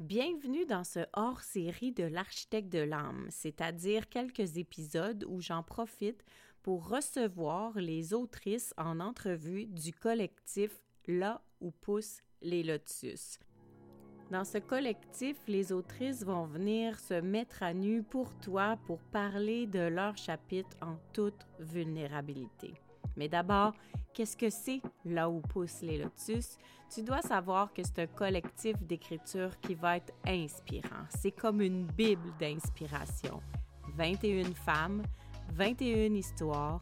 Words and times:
Bienvenue 0.00 0.64
dans 0.64 0.84
ce 0.84 1.00
hors-série 1.12 1.90
de 1.90 2.04
l'architecte 2.04 2.68
de 2.68 2.78
l'âme, 2.78 3.26
c'est-à-dire 3.30 4.08
quelques 4.08 4.56
épisodes 4.56 5.24
où 5.26 5.40
j'en 5.40 5.64
profite 5.64 6.24
pour 6.62 6.88
recevoir 6.88 7.76
les 7.76 8.14
autrices 8.14 8.72
en 8.78 9.00
entrevue 9.00 9.66
du 9.66 9.92
collectif 9.92 10.70
Là 11.08 11.42
où 11.60 11.72
poussent 11.72 12.22
les 12.42 12.62
lotus. 12.62 13.40
Dans 14.30 14.44
ce 14.44 14.58
collectif, 14.58 15.36
les 15.48 15.72
autrices 15.72 16.22
vont 16.22 16.44
venir 16.44 17.00
se 17.00 17.14
mettre 17.14 17.64
à 17.64 17.74
nu 17.74 18.04
pour 18.04 18.38
toi 18.38 18.78
pour 18.86 19.00
parler 19.00 19.66
de 19.66 19.80
leur 19.80 20.16
chapitre 20.16 20.76
en 20.80 20.96
toute 21.12 21.46
vulnérabilité. 21.58 22.74
Mais 23.18 23.28
d'abord, 23.28 23.74
qu'est-ce 24.14 24.36
que 24.36 24.48
c'est 24.48 24.80
là 25.04 25.28
où 25.28 25.40
poussent 25.40 25.82
les 25.82 25.98
lotus? 25.98 26.56
Tu 26.94 27.02
dois 27.02 27.20
savoir 27.20 27.74
que 27.74 27.82
c'est 27.82 27.98
un 27.98 28.06
collectif 28.06 28.76
d'écriture 28.80 29.50
qui 29.60 29.74
va 29.74 29.96
être 29.96 30.14
inspirant. 30.24 31.04
C'est 31.10 31.32
comme 31.32 31.60
une 31.60 31.84
Bible 31.84 32.30
d'inspiration. 32.38 33.42
21 33.96 34.54
femmes, 34.54 35.02
21 35.52 36.14
histoires, 36.14 36.80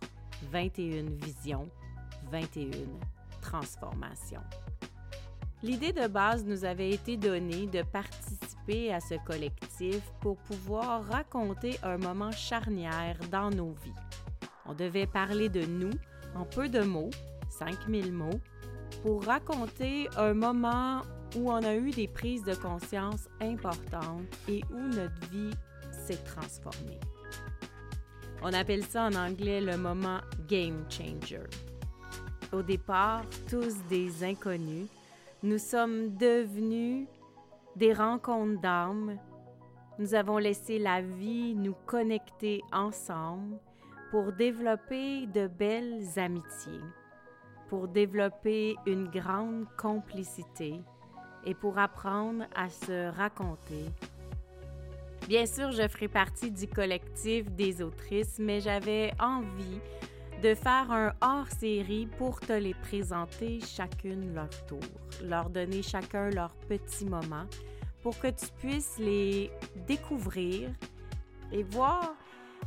21 0.53 1.17
visions, 1.25 1.69
21 2.31 2.71
transformations. 3.41 4.43
L'idée 5.63 5.93
de 5.93 6.07
base 6.07 6.45
nous 6.45 6.65
avait 6.65 6.91
été 6.91 7.17
donnée 7.17 7.67
de 7.67 7.83
participer 7.83 8.93
à 8.93 9.01
ce 9.01 9.15
collectif 9.25 10.03
pour 10.21 10.37
pouvoir 10.37 11.05
raconter 11.07 11.79
un 11.83 11.97
moment 11.97 12.31
charnière 12.31 13.19
dans 13.31 13.49
nos 13.49 13.73
vies. 13.73 13.93
On 14.67 14.75
devait 14.75 15.07
parler 15.07 15.49
de 15.49 15.65
nous 15.65 15.93
en 16.37 16.45
peu 16.45 16.69
de 16.69 16.81
mots, 16.81 17.11
5000 17.49 18.13
mots, 18.13 18.41
pour 19.03 19.25
raconter 19.25 20.09
un 20.17 20.35
moment 20.35 21.03
où 21.37 21.51
on 21.51 21.63
a 21.63 21.75
eu 21.75 21.91
des 21.91 22.09
prises 22.09 22.45
de 22.45 22.55
conscience 22.55 23.29
importantes 23.41 24.27
et 24.49 24.63
où 24.71 24.81
notre 24.81 25.31
vie 25.31 25.55
s'est 25.91 26.23
transformée. 26.25 27.01
On 28.43 28.53
appelle 28.53 28.85
ça 28.85 29.05
en 29.05 29.15
anglais 29.15 29.61
le 29.61 29.77
moment 29.77 30.21
game 30.47 30.85
changer. 30.89 31.41
Au 32.53 32.63
départ, 32.63 33.25
tous 33.51 33.75
des 33.89 34.23
inconnus, 34.23 34.89
nous 35.43 35.59
sommes 35.59 36.17
devenus 36.17 37.09
des 37.75 37.93
rencontres 37.93 38.61
d'âmes. 38.61 39.19
Nous 39.99 40.15
avons 40.15 40.39
laissé 40.39 40.79
la 40.79 41.03
vie 41.03 41.55
nous 41.55 41.75
connecter 41.87 42.63
ensemble 42.73 43.59
pour 44.11 44.33
développer 44.33 45.27
de 45.27 45.47
belles 45.47 46.05
amitiés, 46.17 46.81
pour 47.69 47.89
développer 47.89 48.77
une 48.87 49.09
grande 49.09 49.67
complicité 49.77 50.81
et 51.45 51.55
pour 51.55 51.79
apprendre 51.79 52.45
à 52.55 52.69
se 52.69 53.11
raconter. 53.17 53.87
Bien 55.29 55.47
sûr, 55.47 55.73
je 55.73 55.89
ferai 55.89 56.09
partie 56.09 56.51
du 56.51 56.69
collectif 56.69 57.51
des 57.51 57.83
autrices, 57.83 58.39
mais 58.39 58.61
j'avais 58.61 59.13
envie 59.19 59.81
de 60.43 60.55
faire 60.55 60.93
un 60.93 61.13
hors-série 61.21 62.07
pour 62.19 62.39
te 62.39 62.53
les 62.53 62.75
présenter 62.75 63.59
chacune 63.61 64.35
leur 64.35 64.51
tour, 64.67 64.81
leur 65.25 65.51
donner 65.51 65.83
chacun 65.83 66.31
leur 66.31 66.55
petit 66.69 67.07
moment 67.07 67.47
pour 68.03 68.19
que 68.21 68.29
tu 68.29 68.47
puisses 68.61 68.99
les 68.99 69.51
découvrir 69.89 70.71
et 71.51 71.63
voir 71.65 72.15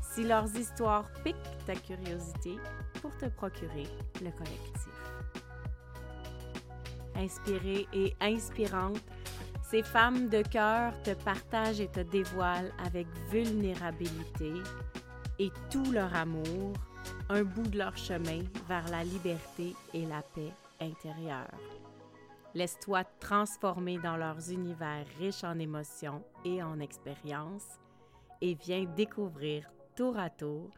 si 0.02 0.24
leurs 0.24 0.56
histoires 0.56 1.10
piquent 1.24 1.36
ta 1.66 1.76
curiosité 1.76 2.58
pour 3.02 3.16
te 3.18 3.26
procurer 3.26 3.88
le 4.22 4.32
collectif. 4.32 4.90
Inspirée 7.16 7.88
et 7.94 8.16
inspirante, 8.22 9.02
ces 9.70 9.84
femmes 9.84 10.30
de 10.30 10.42
cœur 10.42 10.94
te 11.04 11.12
partagent 11.12 11.82
et 11.82 11.90
te 11.90 12.00
dévoilent 12.00 12.74
avec 12.86 13.08
vulnérabilité 13.30 14.54
et 15.38 15.52
tout 15.70 15.92
leur 15.92 16.16
amour 16.16 16.74
un 17.30 17.44
bout 17.44 17.68
de 17.68 17.78
leur 17.78 17.96
chemin 17.96 18.40
vers 18.68 18.88
la 18.90 19.04
liberté 19.04 19.76
et 19.94 20.06
la 20.06 20.22
paix 20.22 20.52
intérieure. 20.82 21.54
Laisse-toi 22.56 23.04
transformer 23.20 24.00
dans 24.00 24.18
leurs 24.18 24.52
univers 24.52 25.06
riches 25.20 25.44
en 25.44 25.60
émotions 25.60 26.24
et 26.44 26.64
en 26.64 26.80
expériences 26.80 27.80
et 28.42 28.56
viens 28.56 28.86
découvrir 28.86 29.70
tour 30.00 30.18
à 30.18 30.30
tour 30.30 30.72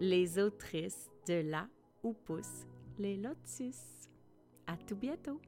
les 0.00 0.38
autrices 0.38 1.10
de 1.28 1.42
là 1.50 1.68
où 2.02 2.14
poussent 2.14 2.66
les 2.98 3.18
lotus. 3.18 4.08
À 4.66 4.78
tout 4.78 4.96
bientôt! 4.96 5.38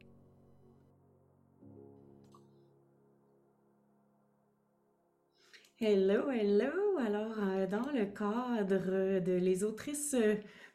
Hello, 5.80 6.30
hello! 6.30 6.98
Alors, 6.98 7.38
euh, 7.38 7.66
dans 7.66 7.90
le 7.92 8.04
cadre 8.04 9.20
de 9.20 9.32
les 9.32 9.64
autrices 9.64 10.14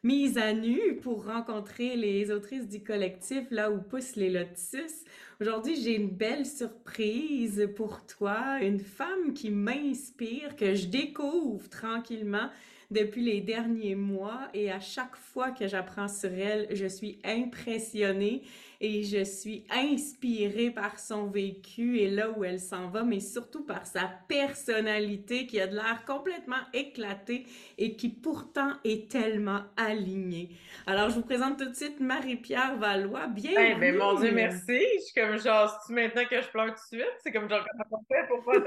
mises 0.02 0.38
à 0.38 0.52
nu 0.52 0.96
pour 1.02 1.26
rencontrer 1.26 1.96
les 1.96 2.30
autrices 2.30 2.68
du 2.68 2.82
collectif 2.82 3.46
Là 3.50 3.70
où 3.70 3.80
poussent 3.80 4.16
les 4.16 4.30
lotus, 4.30 5.04
aujourd'hui 5.40 5.76
j'ai 5.80 5.96
une 5.96 6.08
belle 6.10 6.46
surprise 6.46 7.68
pour 7.76 8.04
toi, 8.06 8.58
une 8.62 8.80
femme 8.80 9.34
qui 9.34 9.50
m'inspire, 9.50 10.56
que 10.56 10.74
je 10.74 10.86
découvre 10.86 11.68
tranquillement 11.68 12.48
depuis 12.90 13.22
les 13.22 13.40
derniers 13.40 13.94
mois. 13.94 14.48
Et 14.54 14.70
à 14.70 14.80
chaque 14.80 15.16
fois 15.16 15.50
que 15.50 15.68
j'apprends 15.68 16.08
sur 16.08 16.32
elle, 16.32 16.68
je 16.72 16.86
suis 16.86 17.18
impressionnée 17.24 18.42
et 18.80 19.02
je 19.02 19.24
suis 19.24 19.66
inspirée 19.70 20.70
par 20.70 20.98
son 20.98 21.26
vécu 21.26 21.98
et 21.98 22.08
là 22.08 22.30
où 22.30 22.44
elle 22.44 22.58
s'en 22.58 22.88
va, 22.88 23.02
mais 23.02 23.20
surtout 23.20 23.64
par 23.64 23.86
sa 23.86 24.10
personnalité 24.26 25.46
qui 25.46 25.60
a 25.60 25.66
de 25.66 25.74
l'air 25.74 26.02
complètement 26.06 26.62
éclatée 26.72 27.46
et 27.76 27.94
qui 27.96 28.08
pourtant 28.08 28.72
est 28.84 29.10
tellement 29.10 29.60
alignée. 29.76 30.50
Alors, 30.86 31.10
je 31.10 31.16
vous 31.16 31.24
présente 31.24 31.58
tout 31.58 31.68
de 31.68 31.74
suite 31.74 32.00
Marie-Pierre 32.00 32.76
Valois. 32.76 33.26
Bienvenue! 33.26 33.74
Eh 33.76 33.78
ben, 33.78 33.96
mon 33.96 34.14
Dieu, 34.14 34.32
merci! 34.32 34.80
Je 34.94 35.00
suis 35.04 35.14
comme 35.14 35.38
genre, 35.38 35.78
c'est 35.86 35.92
maintenant 35.92 36.24
que 36.24 36.40
je 36.40 36.48
pleure 36.48 36.68
tout 36.68 36.96
de 36.96 37.00
suite? 37.00 37.16
C'est 37.22 37.32
comme 37.32 37.50
genre, 37.50 37.66
comment 37.70 38.02
on 38.02 38.14
fait 38.14 38.26
pour 38.28 38.44
faire 38.44 38.64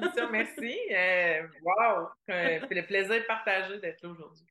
toute 0.00 0.16
la? 0.16 0.28
Merci! 0.30 0.76
Euh, 0.94 1.42
wow! 1.62 2.08
Euh, 2.30 2.60
le 2.70 2.86
plaisir 2.86 3.26
partagé 3.26 3.78
d'être 3.80 4.02
là 4.04 4.10
aujourd'hui. 4.10 4.44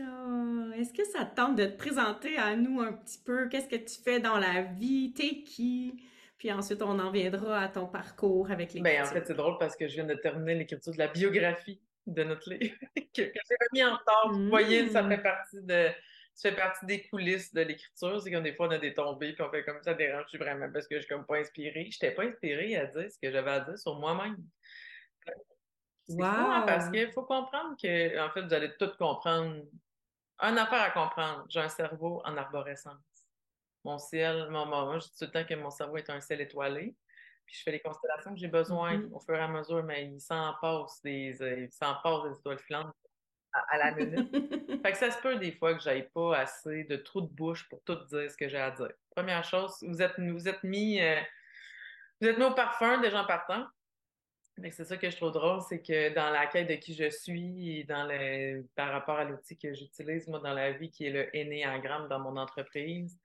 Oh, 0.00 0.70
est-ce 0.74 0.92
que 0.92 1.04
ça 1.04 1.24
te 1.24 1.36
tente 1.36 1.56
de 1.56 1.66
te 1.66 1.76
présenter 1.76 2.36
à 2.36 2.56
nous 2.56 2.80
un 2.80 2.92
petit 2.92 3.18
peu? 3.24 3.48
Qu'est-ce 3.48 3.68
que 3.68 3.76
tu 3.76 4.02
fais 4.02 4.18
dans 4.20 4.38
la 4.38 4.62
vie? 4.62 5.12
T'es 5.12 5.42
qui? 5.42 6.02
Puis 6.36 6.50
ensuite, 6.52 6.82
on 6.82 6.98
en 6.98 7.10
viendra 7.12 7.60
à 7.60 7.68
ton 7.68 7.86
parcours 7.86 8.50
avec 8.50 8.72
les 8.72 8.80
Ben, 8.80 9.02
en 9.02 9.06
fait, 9.06 9.24
c'est 9.26 9.34
drôle 9.34 9.56
parce 9.58 9.76
que 9.76 9.86
je 9.86 9.94
viens 9.94 10.04
de 10.04 10.14
terminer 10.14 10.56
l'écriture 10.56 10.92
de 10.92 10.98
la 10.98 11.08
biographie 11.08 11.80
de 12.06 12.24
notre 12.24 12.50
livre 12.52 12.74
que, 12.96 13.22
j'ai 13.22 13.32
remis 13.70 13.84
en 13.84 13.92
retard. 13.96 14.32
Vous 14.32 14.48
voyez, 14.48 14.88
ça 14.88 15.02
Mm. 15.02 15.10
fait 15.10 15.22
partie 15.22 15.62
de. 15.62 15.88
Ça 16.34 16.50
fait 16.50 16.56
partie 16.56 16.84
des 16.86 17.02
coulisses 17.06 17.54
de 17.54 17.60
l'écriture. 17.60 18.20
C'est 18.20 18.32
comme 18.32 18.42
des 18.42 18.52
fois, 18.54 18.66
on 18.66 18.70
a 18.72 18.78
des 18.78 18.92
tombées, 18.92 19.32
puis 19.34 19.42
on 19.42 19.50
fait 19.50 19.64
comme 19.64 19.80
ça 19.80 19.94
dérange 19.94 20.26
vraiment 20.34 20.68
parce 20.72 20.88
que 20.88 20.96
je 20.96 21.02
suis 21.02 21.08
comme 21.08 21.24
pas 21.24 21.36
inspirée. 21.38 21.88
Je 21.92 21.96
n'étais 22.04 22.10
pas 22.10 22.24
inspirée 22.24 22.74
à 22.76 22.86
dire 22.86 23.08
ce 23.08 23.16
que 23.22 23.30
j'avais 23.30 23.52
à 23.52 23.60
dire 23.60 23.78
sur 23.78 24.00
moi-même. 24.00 24.36
Fou, 26.06 26.22
hein, 26.22 26.60
Wow! 26.60 26.66
parce 26.66 26.90
qu'il 26.90 27.10
faut 27.12 27.22
comprendre 27.22 27.76
que, 27.80 28.18
en 28.20 28.30
fait, 28.32 28.42
vous 28.42 28.52
allez 28.52 28.70
tout 28.78 28.90
comprendre. 28.98 29.62
Une 30.40 30.58
affaire 30.58 30.82
à 30.82 30.90
comprendre. 30.90 31.44
J'ai 31.48 31.60
un 31.60 31.68
cerveau 31.68 32.20
en 32.24 32.36
arborescence. 32.36 32.96
Mon 33.84 33.98
ciel, 33.98 34.48
mon, 34.50 34.66
moi, 34.66 34.98
je 34.98 35.04
dis 35.06 35.12
tout 35.18 35.24
le 35.26 35.30
temps 35.30 35.44
que 35.44 35.54
mon 35.54 35.70
cerveau 35.70 35.96
est 35.98 36.10
un 36.10 36.20
ciel 36.20 36.40
étoilé. 36.40 36.94
Puis 37.46 37.56
je 37.56 37.62
fais 37.62 37.72
les 37.72 37.80
constellations 37.80 38.32
que 38.32 38.40
j'ai 38.40 38.48
besoin 38.48 38.96
Mhm. 38.96 39.12
au 39.14 39.20
fur 39.20 39.34
et 39.36 39.40
à 39.40 39.48
mesure, 39.48 39.82
mais 39.84 40.06
il 40.06 40.20
s'en 40.20 40.54
passe 40.60 41.02
des, 41.02 41.40
euh, 41.42 41.60
il 41.60 41.68
passe 41.78 42.22
des 42.24 42.38
étoiles 42.38 42.58
filantes 42.58 42.94
à, 43.52 43.60
à 43.74 43.78
la 43.78 43.92
minute. 43.94 44.30
Fait 44.82 44.92
que 44.92 44.96
ça 44.98 45.10
se 45.10 45.20
peut 45.20 45.36
des 45.36 45.52
fois 45.52 45.74
que 45.74 45.80
j'aille 45.80 46.08
pas 46.08 46.38
assez 46.38 46.84
de 46.84 46.96
trous 46.96 47.20
de 47.20 47.26
bouche 47.28 47.68
pour 47.68 47.82
tout 47.84 47.96
dire 48.06 48.30
ce 48.30 48.36
que 48.36 48.48
j'ai 48.48 48.58
à 48.58 48.70
dire. 48.70 48.90
Première 49.14 49.44
chose, 49.44 49.76
vous 49.86 50.00
êtes, 50.00 50.18
vous 50.18 50.48
êtes 50.48 50.64
mis, 50.64 51.00
euh, 51.02 51.20
vous 52.20 52.28
êtes 52.28 52.38
mis 52.38 52.44
au 52.44 52.54
parfum 52.54 52.98
des 53.02 53.10
gens 53.10 53.26
partants. 53.26 53.66
C'est 54.70 54.84
ça 54.84 54.96
que 54.96 55.10
je 55.10 55.16
trouve 55.16 55.32
drôle, 55.32 55.60
c'est 55.68 55.82
que 55.82 56.14
dans 56.14 56.30
la 56.30 56.46
quête 56.46 56.68
de 56.68 56.74
qui 56.74 56.94
je 56.94 57.10
suis 57.10 57.80
et 57.80 57.84
dans 57.84 58.06
le, 58.06 58.62
par 58.76 58.92
rapport 58.92 59.18
à 59.18 59.24
l'outil 59.24 59.58
que 59.58 59.74
j'utilise, 59.74 60.28
moi, 60.28 60.38
dans 60.38 60.54
la 60.54 60.70
vie, 60.70 60.90
qui 60.90 61.06
est 61.06 61.10
le 61.10 61.28
Ennéagramme 61.34 62.08
dans 62.08 62.20
mon 62.20 62.36
entreprise, 62.36 63.18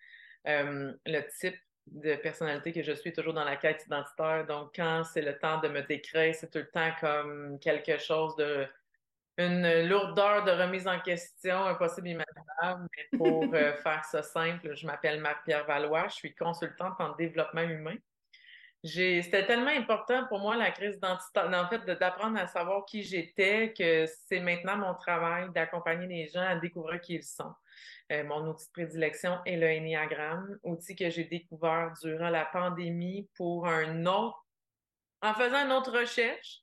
euh, 0.47 0.91
le 1.05 1.21
type 1.39 1.59
de 1.85 2.15
personnalité 2.15 2.71
que 2.71 2.81
je 2.81 2.93
suis 2.93 3.11
est 3.11 3.13
toujours 3.13 3.33
dans 3.33 3.43
la 3.43 3.57
quête 3.57 3.85
identitaire. 3.85 4.45
Donc, 4.47 4.71
quand 4.75 5.03
c'est 5.03 5.21
le 5.21 5.37
temps 5.37 5.59
de 5.59 5.67
me 5.67 5.81
décrire, 5.81 6.33
c'est 6.33 6.49
tout 6.49 6.59
le 6.59 6.69
temps 6.69 6.91
comme 6.99 7.59
quelque 7.59 7.99
chose 7.99 8.35
de 8.35 8.67
une 9.37 9.87
lourdeur 9.87 10.43
de 10.43 10.51
remise 10.51 10.85
en 10.87 10.99
question 10.99 11.63
impossible 11.63 12.09
imaginable. 12.09 12.87
Mais 12.97 13.17
pour 13.17 13.43
euh, 13.53 13.73
faire 13.77 14.03
ça 14.03 14.21
simple, 14.21 14.75
je 14.75 14.85
m'appelle 14.85 15.21
Marie-Pierre 15.21 15.65
Valois, 15.65 16.07
je 16.09 16.15
suis 16.15 16.35
consultante 16.35 16.99
en 16.99 17.15
développement 17.15 17.61
humain. 17.61 17.95
C'était 18.83 19.45
tellement 19.45 19.71
important 19.71 20.25
pour 20.27 20.39
moi, 20.39 20.55
la 20.55 20.71
crise 20.71 20.95
identitaire, 20.95 21.51
en 21.53 21.67
fait, 21.67 21.85
d'apprendre 21.99 22.39
à 22.39 22.47
savoir 22.47 22.85
qui 22.85 23.03
j'étais, 23.03 23.73
que 23.77 24.05
c'est 24.05 24.39
maintenant 24.39 24.77
mon 24.77 24.93
travail 24.93 25.49
d'accompagner 25.53 26.07
les 26.07 26.27
gens 26.27 26.41
à 26.41 26.55
découvrir 26.55 27.01
qui 27.01 27.15
ils 27.15 27.23
sont. 27.23 27.53
Euh, 28.11 28.23
mon 28.23 28.47
outil 28.47 28.65
de 28.67 28.71
prédilection 28.71 29.37
est 29.45 29.57
le 29.57 29.67
Enneagramme, 29.67 30.57
outil 30.63 30.95
que 30.95 31.09
j'ai 31.09 31.25
découvert 31.25 31.93
durant 32.01 32.29
la 32.29 32.45
pandémie 32.45 33.29
pour 33.35 33.67
un 33.67 34.05
autre, 34.05 34.45
en 35.21 35.33
faisant 35.33 35.65
une 35.65 35.73
autre 35.73 35.99
recherche. 35.99 36.61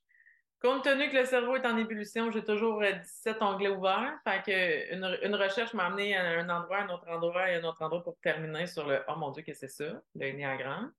Compte 0.59 0.83
tenu 0.83 1.09
que 1.09 1.17
le 1.17 1.25
cerveau 1.25 1.55
est 1.55 1.67
en 1.67 1.77
ébullition, 1.77 2.31
j'ai 2.31 2.43
toujours 2.43 2.81
17 2.81 3.43
onglets 3.43 3.69
ouverts. 3.69 4.17
Fait 4.27 4.41
que 4.43 5.23
une, 5.23 5.35
recherche 5.35 5.75
m'a 5.75 5.85
amené 5.85 6.17
à 6.17 6.23
un 6.23 6.49
endroit, 6.49 6.79
à 6.79 6.83
un 6.83 6.89
autre 6.89 7.07
endroit 7.07 7.51
et 7.51 7.55
à 7.55 7.59
un 7.59 7.63
autre 7.63 7.83
endroit 7.83 8.03
pour 8.03 8.17
terminer 8.23 8.65
sur 8.65 8.87
le 8.87 9.03
Oh 9.07 9.15
mon 9.17 9.29
Dieu, 9.29 9.43
que 9.43 9.53
c'est 9.53 9.67
ça, 9.67 10.01
le 10.15 10.27
Enneagramme. 10.27 10.91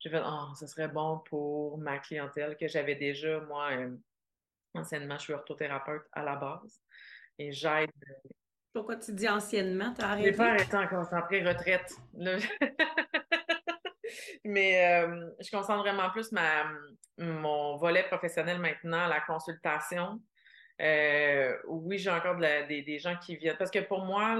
J'ai 0.00 0.10
fait 0.10 0.22
Oh, 0.24 0.48
ce 0.58 0.66
serait 0.66 0.88
bon 0.88 1.20
pour 1.20 1.78
ma 1.78 1.98
clientèle 1.98 2.56
que 2.56 2.68
j'avais 2.68 2.94
déjà, 2.94 3.40
moi, 3.40 3.70
euh, 3.72 3.96
anciennement, 4.74 5.16
je 5.16 5.22
suis 5.22 5.32
orthothérapeute 5.32 6.06
à 6.12 6.22
la 6.22 6.36
base. 6.36 6.82
Et 7.38 7.52
j'aide. 7.52 7.90
Pourquoi 8.72 8.96
tu 8.96 9.12
dis 9.12 9.28
anciennement? 9.28 9.94
Tu 9.94 10.02
as 10.02 10.10
arrêté? 10.10 10.30
J'ai 10.30 10.36
pas 10.36 10.50
arrêté 10.50 10.76
en 10.76 10.88
concentré 10.88 11.44
retraite. 11.44 11.94
Mais 14.44 15.02
euh, 15.02 15.30
je 15.40 15.50
concentre 15.50 15.80
vraiment 15.80 16.10
plus 16.10 16.30
ma, 16.32 16.64
mon 17.18 17.76
volet 17.76 18.04
professionnel 18.04 18.58
maintenant, 18.58 19.06
la 19.06 19.20
consultation. 19.20 20.20
Euh, 20.80 21.56
oui, 21.66 21.98
j'ai 21.98 22.10
encore 22.10 22.36
des, 22.36 22.98
gens 22.98 23.16
qui 23.16 23.36
viennent. 23.36 23.56
Parce 23.56 23.70
que 23.70 23.80
pour 23.80 24.04
moi, 24.04 24.36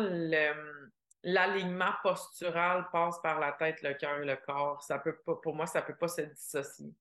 l'alignement 1.25 1.93
postural 2.03 2.89
passe 2.93 3.19
par 3.21 3.41
la 3.41 3.53
tête, 3.53 3.83
le 3.83 3.95
cœur 3.95 4.21
et 4.21 4.27
le 4.27 4.37
corps. 4.37 4.83
Ça 4.83 4.99
peut 4.99 5.17
pas, 5.17 5.35
pour 5.37 5.55
moi, 5.55 5.67
ça 5.67 5.81
ne 5.81 5.87
peut 5.87 5.97
pas 5.97 6.09
se 6.09 6.21
dissocier. 6.23 6.93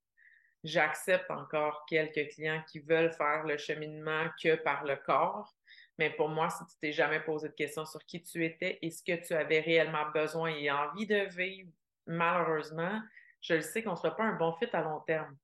J'accepte 0.63 1.29
encore 1.29 1.85
quelques 1.87 2.31
clients 2.33 2.63
qui 2.71 2.79
veulent 2.79 3.11
faire 3.11 3.43
le 3.43 3.57
cheminement 3.57 4.25
que 4.41 4.55
par 4.55 4.85
le 4.85 4.95
corps. 4.95 5.53
Mais 5.99 6.09
pour 6.09 6.29
moi, 6.29 6.49
si 6.49 6.65
tu 6.65 6.79
t'es 6.79 6.93
jamais 6.93 7.19
posé 7.19 7.49
de 7.49 7.53
questions 7.53 7.85
sur 7.85 8.03
qui 8.05 8.23
tu 8.23 8.43
étais 8.43 8.79
et 8.81 8.89
ce 8.89 9.03
que 9.03 9.25
tu 9.27 9.33
avais 9.33 9.59
réellement 9.59 10.09
besoin 10.11 10.49
et 10.49 10.71
envie 10.71 11.05
de 11.05 11.27
vivre, 11.35 11.69
malheureusement, 12.07 13.01
je 13.41 13.55
le 13.55 13.61
sais 13.61 13.83
qu'on 13.83 13.91
ne 13.91 13.97
sera 13.97 14.15
pas 14.15 14.23
un 14.23 14.33
bon 14.33 14.53
fit 14.53 14.69
à 14.73 14.81
long 14.81 15.01
terme. 15.01 15.35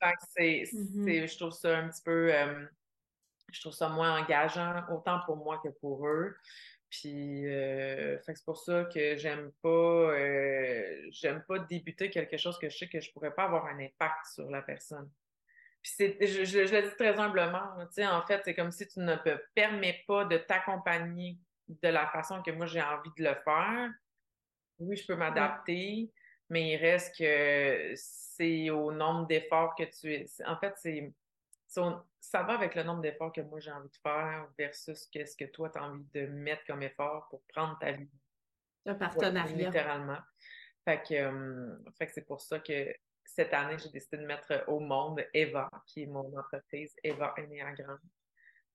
Fait 0.00 0.64
mm-hmm. 0.64 1.04
c'est, 1.04 1.26
je 1.28 1.38
trouve 1.38 1.52
ça 1.52 1.78
un 1.78 1.88
petit 1.88 2.02
peu, 2.02 2.34
euh, 2.34 2.66
je 3.52 3.60
trouve 3.60 3.72
ça 3.72 3.88
moins 3.88 4.20
engageant, 4.20 4.82
autant 4.90 5.20
pour 5.26 5.36
moi 5.36 5.60
que 5.62 5.68
pour 5.68 6.06
eux. 6.08 6.36
Puis, 6.90 7.46
euh, 7.46 8.18
c'est 8.22 8.44
pour 8.44 8.58
ça 8.58 8.84
que 8.92 9.16
j'aime 9.16 9.52
pas, 9.62 9.68
euh, 9.68 11.06
j'aime 11.10 11.44
pas 11.46 11.60
débuter 11.60 12.10
quelque 12.10 12.36
chose 12.36 12.58
que 12.58 12.68
je 12.68 12.76
sais 12.76 12.88
que 12.88 13.00
je 13.00 13.12
pourrais 13.12 13.32
pas 13.32 13.44
avoir 13.44 13.66
un 13.66 13.78
impact 13.78 14.26
sur 14.34 14.50
la 14.50 14.60
personne. 14.60 15.08
Puis 15.82 15.92
c'est, 15.96 16.18
je, 16.20 16.44
je, 16.44 16.58
le 16.58 16.82
dis 16.82 16.96
très 16.96 17.18
humblement, 17.18 17.76
tu 17.86 17.92
sais, 17.92 18.06
en 18.06 18.26
fait, 18.26 18.42
c'est 18.44 18.54
comme 18.54 18.72
si 18.72 18.88
tu 18.88 19.00
ne 19.00 19.14
te 19.16 19.38
permets 19.54 20.02
pas 20.06 20.24
de 20.24 20.36
t'accompagner 20.36 21.38
de 21.68 21.88
la 21.88 22.08
façon 22.08 22.42
que 22.42 22.50
moi 22.50 22.66
j'ai 22.66 22.82
envie 22.82 23.10
de 23.16 23.24
le 23.24 23.34
faire. 23.44 23.90
Oui, 24.80 24.96
je 24.96 25.06
peux 25.06 25.14
m'adapter, 25.14 26.10
mais 26.48 26.72
il 26.72 26.76
reste 26.76 27.16
que 27.16 27.92
c'est 27.94 28.68
au 28.70 28.90
nombre 28.92 29.26
d'efforts 29.28 29.74
que 29.76 29.84
tu 29.84 30.12
es. 30.12 30.26
En 30.44 30.58
fait, 30.58 30.74
c'est 30.76 31.14
ça 31.70 32.42
va 32.42 32.54
avec 32.54 32.74
le 32.74 32.82
nombre 32.82 33.00
d'efforts 33.00 33.32
que 33.32 33.40
moi 33.40 33.60
j'ai 33.60 33.70
envie 33.70 33.88
de 33.88 33.96
faire 34.02 34.48
versus 34.58 35.06
qu'est-ce 35.06 35.36
que 35.36 35.44
toi 35.44 35.70
tu 35.70 35.78
as 35.78 35.84
envie 35.84 36.08
de 36.12 36.26
mettre 36.26 36.64
comme 36.66 36.82
effort 36.82 37.28
pour 37.30 37.42
prendre 37.46 37.78
ta 37.78 37.92
vie. 37.92 38.10
Un 38.86 38.94
partenariat. 38.94 39.56
littéralement. 39.56 40.18
Fait 40.84 41.02
que, 41.02 41.14
euh, 41.14 41.76
fait 41.98 42.06
que 42.06 42.12
c'est 42.12 42.26
pour 42.26 42.40
ça 42.40 42.58
que 42.58 42.92
cette 43.24 43.52
année, 43.54 43.78
j'ai 43.78 43.90
décidé 43.90 44.18
de 44.18 44.26
mettre 44.26 44.64
au 44.66 44.80
monde 44.80 45.24
Eva, 45.32 45.70
qui 45.86 46.02
est 46.02 46.06
mon 46.06 46.36
entreprise, 46.36 46.94
Eva 47.04 47.34
Enneagram. 47.38 48.00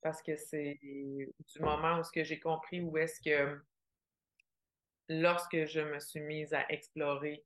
Parce 0.02 0.22
que 0.22 0.36
c'est 0.36 0.80
du 0.82 1.60
moment 1.60 2.00
où 2.00 2.04
ce 2.04 2.12
que 2.12 2.24
j'ai 2.24 2.40
compris 2.40 2.80
où 2.80 2.96
est-ce 2.98 3.20
que 3.20 3.60
lorsque 5.10 5.66
je 5.66 5.82
me 5.82 6.00
suis 6.00 6.22
mise 6.22 6.54
à 6.54 6.66
explorer 6.72 7.44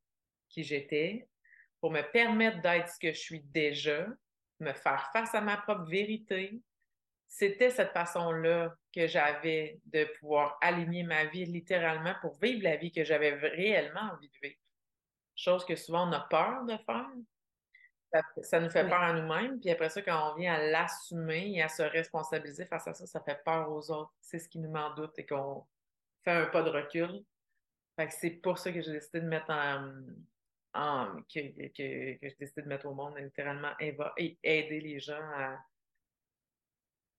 qui 0.50 0.64
j'étais, 0.64 1.28
pour 1.80 1.92
me 1.92 2.02
permettre 2.12 2.62
d'être 2.62 2.90
ce 2.90 3.00
que 3.00 3.14
je 3.14 3.20
suis 3.20 3.42
déjà, 3.42 4.06
me 4.60 4.74
faire 4.74 5.10
face 5.12 5.34
à 5.36 5.42
ma 5.42 5.58
propre 5.58 5.86
vérité. 5.86 6.62
C'était 7.28 7.70
cette 7.70 7.92
façon-là 7.92 8.76
que 8.94 9.08
j'avais 9.08 9.80
de 9.86 10.06
pouvoir 10.20 10.58
aligner 10.62 11.04
ma 11.04 11.26
vie 11.26 11.46
littéralement 11.46 12.16
pour 12.22 12.38
vivre 12.40 12.64
la 12.64 12.76
vie 12.76 12.92
que 12.92 13.04
j'avais 13.04 13.34
réellement 13.36 14.12
envie 14.14 14.30
de 14.30 14.38
vivre. 14.42 14.60
Chose 15.36 15.64
que 15.66 15.76
souvent 15.76 16.10
on 16.10 16.12
a 16.12 16.22
peur 16.22 16.66
de 16.66 16.76
faire. 16.86 17.08
Ça, 18.42 18.60
nous 18.60 18.72
fait 18.72 18.88
peur 18.90 19.02
à 19.02 19.14
nous-mêmes. 19.14 19.60
Puis 19.60 19.70
après 19.70 19.90
ça, 19.90 20.02
quand 20.02 20.32
on 20.32 20.36
vient 20.36 20.56
à 20.56 20.64
l'assumer 20.64 21.52
et 21.56 21.62
à 21.62 21.70
se 21.70 21.84
responsabiliser 21.84 22.66
face 22.66 22.88
à 22.88 22.94
ça, 22.94 23.06
ça 23.06 23.22
fait 23.22 23.40
peur 23.46 23.72
aux 23.72 23.92
autres. 23.92 24.12
C'est 24.20 24.40
ce 24.40 24.50
qui 24.50 24.58
nous 24.58 24.72
met 24.72 24.80
en 24.80 24.96
doute 24.96 25.18
et 25.20 25.26
qu'on 25.28 25.64
fait 26.24 26.32
un 26.32 26.48
pas 26.48 26.64
de 26.64 26.72
recul. 26.72 27.24
c'est 28.10 28.32
pour 28.32 28.58
ça 28.58 28.72
que 28.72 28.82
j'ai 28.82 28.94
décidé 28.94 29.22
de 29.22 29.28
mettre 29.28 29.52
en, 29.52 29.92
que, 30.74 31.68
que, 31.68 32.18
que, 32.20 32.30
je 32.30 32.36
décide 32.38 32.64
de 32.64 32.70
mettre 32.70 32.86
au 32.86 32.94
monde, 32.94 33.18
littéralement, 33.18 33.72
Eva, 33.80 34.14
et 34.18 34.38
aider 34.44 34.80
les 34.80 35.00
gens 35.00 35.20
à, 35.20 35.58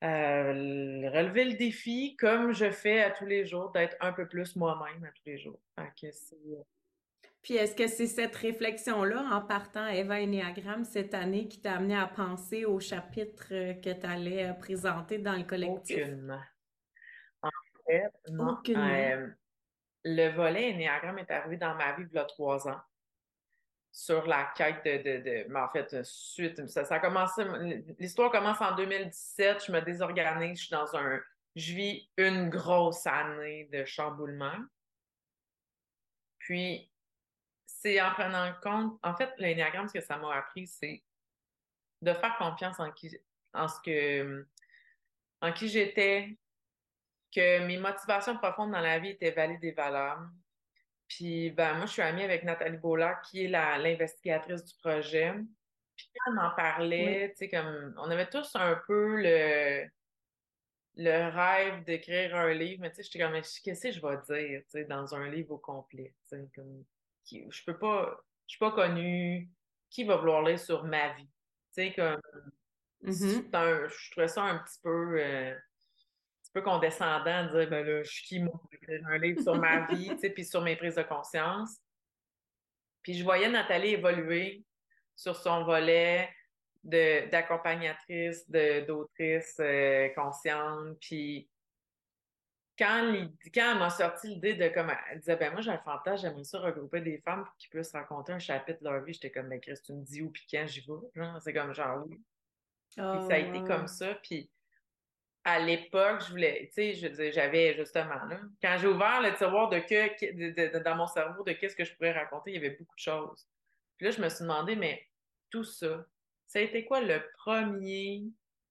relever 0.02 1.44
le 1.44 1.56
défi 1.58 2.16
comme 2.16 2.52
je 2.52 2.70
fais 2.70 3.02
à 3.02 3.10
tous 3.10 3.26
les 3.26 3.44
jours, 3.44 3.70
d'être 3.72 3.96
un 4.00 4.12
peu 4.12 4.26
plus 4.26 4.56
moi-même 4.56 5.04
à 5.04 5.08
tous 5.08 5.22
les 5.26 5.38
jours. 5.38 5.60
Euh, 5.78 5.84
puis 7.42 7.56
est-ce 7.56 7.74
que 7.74 7.86
c'est 7.86 8.06
cette 8.06 8.34
réflexion-là, 8.34 9.28
en 9.30 9.42
partant 9.42 9.86
Eva 9.88 10.22
Enneagram 10.22 10.84
cette 10.84 11.12
année, 11.12 11.48
qui 11.48 11.60
t'a 11.60 11.74
amené 11.74 11.96
à 11.96 12.06
penser 12.06 12.64
au 12.64 12.80
chapitre 12.80 13.48
euh, 13.52 13.74
que 13.74 13.90
tu 13.90 14.06
allais 14.06 14.48
euh, 14.48 14.54
présenter 14.54 15.18
dans 15.18 15.36
le 15.36 15.44
collectif? 15.44 15.98
Aucunement. 15.98 16.40
En 17.42 17.50
fait, 17.86 18.12
non. 18.30 18.58
le 20.04 20.28
volet 20.30 20.72
Enneagram 20.72 21.18
est 21.18 21.30
arrivé 21.30 21.58
dans 21.58 21.74
ma 21.74 21.92
vie 21.94 22.04
il 22.10 22.14
y 22.14 22.18
a 22.18 22.24
trois 22.24 22.66
ans 22.68 22.80
sur 23.92 24.26
la 24.26 24.44
quête 24.56 24.84
de, 24.84 25.18
de, 25.22 25.48
mais 25.48 25.60
en 25.60 25.68
fait, 25.68 26.04
suite, 26.04 26.66
ça, 26.68 26.84
ça 26.84 26.96
a 26.96 27.00
commencé, 27.00 27.44
l'histoire 27.98 28.30
commence 28.30 28.60
en 28.60 28.74
2017, 28.76 29.64
je 29.66 29.72
me 29.72 29.80
désorganise, 29.80 30.58
je 30.58 30.66
suis 30.66 30.70
dans 30.70 30.96
un, 30.96 31.20
je 31.56 31.74
vis 31.74 32.08
une 32.16 32.48
grosse 32.48 33.06
année 33.06 33.68
de 33.72 33.84
chamboulement. 33.84 34.56
Puis, 36.38 36.90
c'est 37.66 38.00
en 38.00 38.12
prenant 38.12 38.52
compte, 38.62 38.98
en 39.02 39.14
fait, 39.14 39.32
l'énéagramme, 39.38 39.88
ce 39.88 39.94
que 39.94 40.04
ça 40.04 40.16
m'a 40.16 40.36
appris, 40.36 40.66
c'est 40.66 41.02
de 42.02 42.12
faire 42.14 42.36
confiance 42.38 42.78
en 42.78 42.90
qui, 42.92 43.16
en 43.54 43.68
ce 43.68 43.80
que, 43.80 44.46
en 45.40 45.52
qui 45.52 45.68
j'étais, 45.68 46.36
que 47.34 47.66
mes 47.66 47.78
motivations 47.78 48.36
profondes 48.36 48.72
dans 48.72 48.80
la 48.80 48.98
vie 48.98 49.10
étaient 49.10 49.30
valides 49.30 49.64
et 49.64 49.72
valables, 49.72 50.28
puis, 51.20 51.50
ben, 51.50 51.74
moi, 51.74 51.84
je 51.84 51.92
suis 51.92 52.00
amie 52.00 52.22
avec 52.22 52.44
Nathalie 52.44 52.78
Bola, 52.78 53.20
qui 53.28 53.44
est 53.44 53.48
l'investigatrice 53.48 54.64
du 54.64 54.74
projet. 54.76 55.34
Puis, 55.94 56.08
quand 56.14 56.32
on 56.32 56.38
en 56.38 56.50
parlait, 56.56 57.32
tu 57.32 57.36
sais, 57.36 57.50
comme, 57.50 57.94
on 57.98 58.10
avait 58.10 58.30
tous 58.30 58.56
un 58.56 58.80
peu 58.86 59.20
le, 59.20 59.86
le 60.96 61.28
rêve 61.30 61.84
d'écrire 61.84 62.34
un 62.36 62.54
livre, 62.54 62.80
mais 62.80 62.88
tu 62.88 62.96
sais, 62.96 63.02
j'étais 63.02 63.18
comme, 63.18 63.34
qu'est-ce 63.34 63.60
que 63.60 63.92
je 63.92 64.00
vais 64.00 64.16
dire, 64.30 64.62
tu 64.62 64.70
sais, 64.70 64.84
dans 64.86 65.14
un 65.14 65.28
livre 65.28 65.50
au 65.50 65.58
complet, 65.58 66.14
tu 66.26 66.38
sais, 66.38 66.48
comme, 66.54 66.84
je 67.30 67.64
peux 67.66 67.76
pas, 67.78 68.18
je 68.46 68.52
suis 68.52 68.58
pas 68.58 68.72
connue, 68.72 69.50
qui 69.90 70.04
va 70.04 70.16
vouloir 70.16 70.42
lire 70.42 70.58
sur 70.58 70.84
ma 70.84 71.12
vie, 71.12 71.28
tu 71.74 71.82
sais, 71.82 71.92
comme, 71.92 72.22
mm-hmm. 73.04 73.88
je 73.90 74.10
trouvais 74.12 74.28
ça 74.28 74.44
un 74.44 74.56
petit 74.60 74.80
peu, 74.82 75.20
euh, 75.20 75.54
peu 76.52 76.62
condescendant 76.62 77.44
de 77.44 77.58
dire 77.58 77.70
ben 77.70 77.86
là, 77.86 78.02
je 78.02 78.10
suis 78.10 78.24
qui 78.24 78.38
moi 78.40 78.60
écrire 78.72 79.06
un 79.06 79.18
livre 79.18 79.40
sur 79.42 79.54
ma 79.56 79.86
vie, 79.86 80.08
tu 80.10 80.18
sais, 80.18 80.30
puis 80.30 80.44
sur 80.44 80.62
mes 80.62 80.76
prises 80.76 80.96
de 80.96 81.02
conscience. 81.02 81.78
Puis 83.02 83.14
je 83.14 83.24
voyais 83.24 83.48
Nathalie 83.48 83.94
évoluer 83.94 84.64
sur 85.16 85.36
son 85.36 85.64
volet 85.64 86.28
d'accompagnatrice, 86.82 88.48
d'autrice 88.50 89.56
euh, 89.60 90.08
consciente. 90.10 90.98
Puis 91.00 91.48
quand, 92.78 93.28
quand 93.54 93.72
elle 93.72 93.78
m'a 93.78 93.90
sorti 93.90 94.28
l'idée 94.28 94.54
de 94.54 94.68
comme 94.68 94.90
elle 95.10 95.18
disait 95.18 95.36
ben 95.36 95.52
moi 95.52 95.60
j'ai 95.60 95.70
un 95.70 95.78
fantasme, 95.78 96.22
j'aimerais 96.22 96.44
ça 96.44 96.58
regrouper 96.60 97.02
des 97.02 97.18
femmes 97.18 97.44
pour 97.44 97.54
qu'ils 97.56 97.68
puissent 97.68 97.92
raconter 97.92 98.32
un 98.32 98.38
chapitre 98.38 98.80
de 98.82 98.88
leur 98.88 99.04
vie, 99.04 99.12
j'étais 99.12 99.30
comme 99.30 99.48
ben 99.48 99.60
Chris, 99.60 99.78
tu 99.84 99.92
me 99.92 100.02
dis 100.02 100.22
où 100.22 100.30
puis 100.30 100.46
quand 100.50 100.66
j'y 100.66 100.80
vais. 100.80 101.30
C'est 101.40 101.52
comme 101.52 101.74
genre 101.74 102.06
oui. 102.06 102.16
puis 102.88 102.96
ça 102.96 103.34
a 103.34 103.38
été 103.38 103.62
comme 103.64 103.84
oh. 103.84 103.86
ça. 103.86 104.14
Puis 104.22 104.50
à 105.44 105.58
l'époque, 105.58 106.22
je 106.26 106.30
voulais, 106.30 106.70
tu 106.74 106.94
sais, 106.94 107.32
j'avais 107.32 107.74
justement, 107.74 108.24
là, 108.26 108.40
quand 108.62 108.76
j'ai 108.78 108.86
ouvert 108.86 109.22
le 109.22 109.34
tiroir 109.34 109.68
de 109.70 109.78
que, 109.78 110.78
dans 110.82 110.96
mon 110.96 111.06
cerveau 111.06 111.42
de 111.44 111.52
qu'est-ce 111.52 111.76
que 111.76 111.84
je 111.84 111.94
pourrais 111.94 112.12
raconter, 112.12 112.50
il 112.50 112.54
y 112.54 112.58
avait 112.58 112.76
beaucoup 112.76 112.94
de 112.94 113.00
choses. 113.00 113.48
Puis 113.96 114.06
là, 114.06 114.10
je 114.12 114.20
me 114.20 114.28
suis 114.28 114.42
demandé, 114.42 114.76
mais 114.76 115.06
tout 115.50 115.64
ça, 115.64 116.06
ça 116.46 116.58
a 116.58 116.62
été 116.62 116.84
quoi 116.84 117.00
le 117.00 117.22
premier 117.38 118.24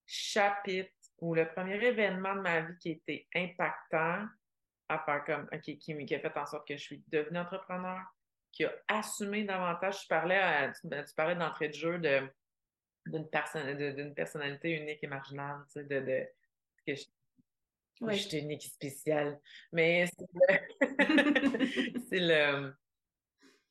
chapitre 0.06 0.92
ou 1.20 1.34
le 1.34 1.48
premier 1.48 1.84
événement 1.84 2.36
de 2.36 2.42
ma 2.42 2.62
vie 2.62 2.78
qui 2.80 2.90
a 2.90 2.92
été 2.94 3.28
impactant 3.36 4.26
à 4.90 5.00
faire 5.00 5.24
comme, 5.26 5.50
qui, 5.62 6.16
a 6.16 6.20
fait 6.20 6.38
en 6.38 6.46
sorte 6.46 6.68
que 6.68 6.78
je 6.78 6.82
suis 6.82 7.04
devenue 7.08 7.40
entrepreneur, 7.40 8.02
qui 8.52 8.66
a 8.66 8.74
assumé 8.88 9.44
davantage? 9.44 10.04
Je 10.04 10.08
parlais, 10.08 10.72
tu, 10.82 11.16
parlais 11.16 11.36
d'entrée 11.36 11.70
de 11.70 11.74
jeu 11.74 11.98
de 12.00 12.22
d'une 13.06 14.14
personnalité 14.14 14.72
unique 14.72 15.04
et 15.04 15.08
marginale, 15.08 15.64
tu 15.68 15.80
sais, 15.80 15.84
de, 15.84 16.28
Oui. 18.02 18.16
J'étais 18.16 18.40
unique 18.40 18.66
et 18.66 18.70
spéciale. 18.70 19.40
Mais 19.72 20.06
c'est 22.10 22.20
le. 22.20 22.74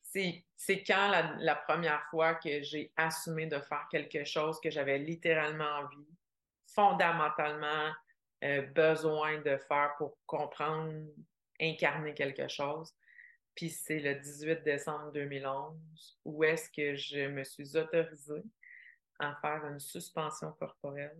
c'est 0.55 0.83
quand 0.83 1.11
la, 1.39 1.55
première 1.55 2.03
fois 2.09 2.35
que 2.35 2.61
j'ai 2.61 2.91
assumé 2.95 3.47
de 3.47 3.59
faire 3.59 3.87
quelque 3.89 4.23
chose 4.23 4.59
que 4.59 4.69
j'avais 4.69 4.99
littéralement 4.99 5.79
envie, 5.79 6.07
fondamentalement 6.67 7.91
euh, 8.43 8.61
besoin 8.61 9.39
de 9.39 9.57
faire 9.57 9.95
pour 9.97 10.17
comprendre, 10.25 10.93
incarner 11.59 12.13
quelque 12.13 12.47
chose. 12.47 12.93
Puis 13.55 13.69
c'est 13.69 13.99
le 13.99 14.15
18 14.15 14.63
décembre 14.63 15.11
2011 15.11 16.19
où 16.25 16.43
est-ce 16.43 16.69
que 16.69 16.95
je 16.95 17.27
me 17.27 17.43
suis 17.43 17.75
autorisée 17.75 18.43
à 19.19 19.35
faire 19.35 19.65
une 19.65 19.79
suspension 19.79 20.53
corporelle. 20.53 21.17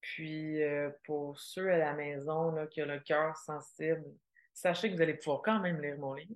Puis 0.00 0.62
euh, 0.62 0.90
pour 1.04 1.38
ceux 1.38 1.70
à 1.72 1.78
la 1.78 1.92
maison 1.94 2.52
là, 2.52 2.66
qui 2.66 2.82
ont 2.82 2.86
le 2.86 3.00
cœur 3.00 3.36
sensible, 3.36 4.04
sachez 4.52 4.90
que 4.90 4.96
vous 4.96 5.02
allez 5.02 5.14
pouvoir 5.14 5.42
quand 5.42 5.60
même 5.60 5.80
lire 5.80 5.98
mon 5.98 6.14
livre. 6.14 6.34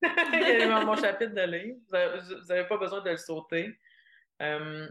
Mon 0.86 0.94
chapitre 0.94 1.34
de 1.34 1.42
livre. 1.42 1.80
Vous 1.88 2.46
n'avez 2.46 2.68
pas 2.68 2.76
besoin 2.76 3.00
de 3.00 3.10
le 3.10 3.16
sauter. 3.16 3.76
Euh, 4.40 4.88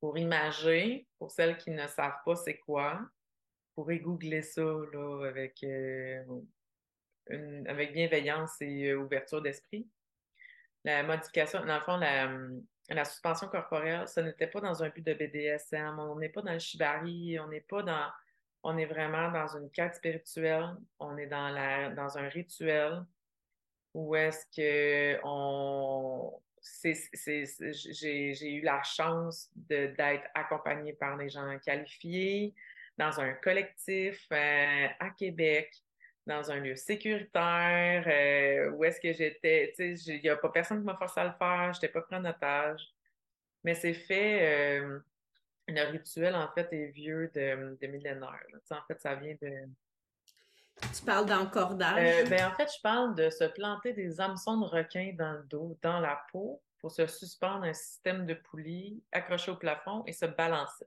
pour 0.00 0.16
imager, 0.16 1.06
pour 1.18 1.30
celles 1.30 1.58
qui 1.58 1.70
ne 1.70 1.86
savent 1.86 2.18
pas 2.24 2.34
c'est 2.34 2.56
quoi, 2.56 2.94
vous 2.94 3.74
pourrez 3.74 4.00
googler 4.00 4.42
ça 4.42 4.62
là, 4.62 5.26
avec, 5.26 5.62
euh, 5.62 6.24
avec 7.66 7.92
bienveillance 7.92 8.56
et 8.60 8.94
ouverture 8.94 9.42
d'esprit. 9.42 9.86
La 10.84 11.02
modification, 11.02 11.64
dans 11.64 11.76
le 11.76 11.82
fond, 11.82 11.98
la, 11.98 12.32
la 12.92 13.04
suspension 13.04 13.48
corporelle, 13.48 14.06
ce 14.08 14.20
n'était 14.20 14.46
pas 14.46 14.60
dans 14.60 14.82
un 14.82 14.88
but 14.88 15.04
de 15.04 15.14
BDSM, 15.14 15.98
on 15.98 16.16
n'est 16.16 16.28
pas 16.28 16.42
dans 16.42 16.52
le 16.52 16.58
shibari, 16.58 17.38
on 17.40 17.48
n'est 17.48 17.60
pas 17.60 17.82
dans. 17.82 18.10
On 18.64 18.78
est 18.78 18.86
vraiment 18.86 19.30
dans 19.32 19.48
une 19.56 19.70
quête 19.70 19.96
spirituelle, 19.96 20.76
on 21.00 21.16
est 21.16 21.26
dans, 21.26 21.48
la, 21.48 21.90
dans 21.90 22.16
un 22.16 22.28
rituel 22.28 23.02
où 23.92 24.14
est-ce 24.14 24.46
que 24.54 25.18
on, 25.24 26.32
j'ai 26.84 28.54
eu 28.54 28.62
la 28.62 28.82
chance 28.82 29.50
d'être 29.54 30.28
accompagnée 30.34 30.92
par 30.92 31.16
des 31.16 31.28
gens 31.28 31.58
qualifiés 31.58 32.54
dans 32.96 33.20
un 33.20 33.32
collectif 33.34 34.26
euh, 34.32 34.86
à 35.00 35.10
Québec, 35.10 35.74
dans 36.26 36.50
un 36.50 36.60
lieu 36.60 36.76
sécuritaire, 36.76 38.04
euh, 38.06 38.70
où 38.70 38.84
est-ce 38.84 39.00
que 39.00 39.12
j'étais, 39.12 39.72
tu 39.76 39.96
sais, 39.96 40.14
il 40.14 40.22
n'y 40.22 40.28
a 40.28 40.36
pas 40.36 40.50
personne 40.50 40.78
qui 40.78 40.84
m'a 40.84 40.96
forcé 40.96 41.20
à 41.20 41.24
le 41.24 41.32
faire, 41.32 41.72
je 41.72 41.78
n'étais 41.78 41.88
pas 41.88 42.02
pris 42.02 42.16
en 42.16 42.24
otage. 42.24 42.82
Mais 43.64 43.74
c'est 43.74 43.94
fait, 43.94 44.80
euh, 44.80 44.98
le 45.68 45.90
rituel, 45.90 46.34
en 46.34 46.48
fait, 46.52 46.72
est 46.72 46.86
vieux 46.86 47.30
de, 47.34 47.76
de 47.80 47.86
millénaires. 47.86 48.46
En 48.70 48.82
fait, 48.86 49.00
ça 49.00 49.14
vient 49.14 49.36
de 49.40 49.68
tu 50.94 51.04
parles 51.04 51.26
d'encordage? 51.26 52.24
Euh, 52.24 52.28
ben, 52.28 52.46
en 52.46 52.54
fait, 52.54 52.70
je 52.74 52.80
parle 52.80 53.14
de 53.14 53.30
se 53.30 53.44
planter 53.44 53.92
des 53.92 54.20
hameçons 54.20 54.58
de 54.58 54.66
requin 54.66 55.14
dans 55.16 55.32
le 55.32 55.42
dos, 55.44 55.78
dans 55.82 56.00
la 56.00 56.20
peau, 56.32 56.60
pour 56.78 56.90
se 56.90 57.06
suspendre 57.06 57.64
un 57.64 57.72
système 57.72 58.26
de 58.26 58.34
poulies 58.34 59.02
accroché 59.12 59.50
au 59.50 59.56
plafond 59.56 60.02
et 60.06 60.12
se 60.12 60.26
balancer. 60.26 60.86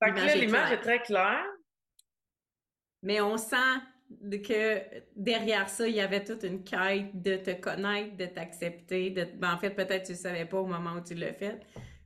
l'image 0.00 0.72
est 0.72 0.80
très 0.80 1.02
claire. 1.02 1.44
Mais 3.02 3.20
on 3.20 3.36
sent 3.36 3.56
que 4.46 4.82
derrière 5.16 5.68
ça, 5.68 5.88
il 5.88 5.94
y 5.94 6.00
avait 6.00 6.22
toute 6.22 6.42
une 6.42 6.62
quête 6.62 7.20
de 7.20 7.36
te 7.36 7.52
connaître, 7.52 8.16
de 8.16 8.26
t'accepter. 8.26 9.10
De... 9.10 9.24
Ben, 9.24 9.54
en 9.54 9.58
fait, 9.58 9.70
peut-être 9.70 10.06
tu 10.06 10.12
ne 10.12 10.16
savais 10.16 10.44
pas 10.44 10.58
au 10.58 10.66
moment 10.66 10.92
où 10.92 11.00
tu 11.00 11.14
l'as 11.14 11.32
fait, 11.32 11.60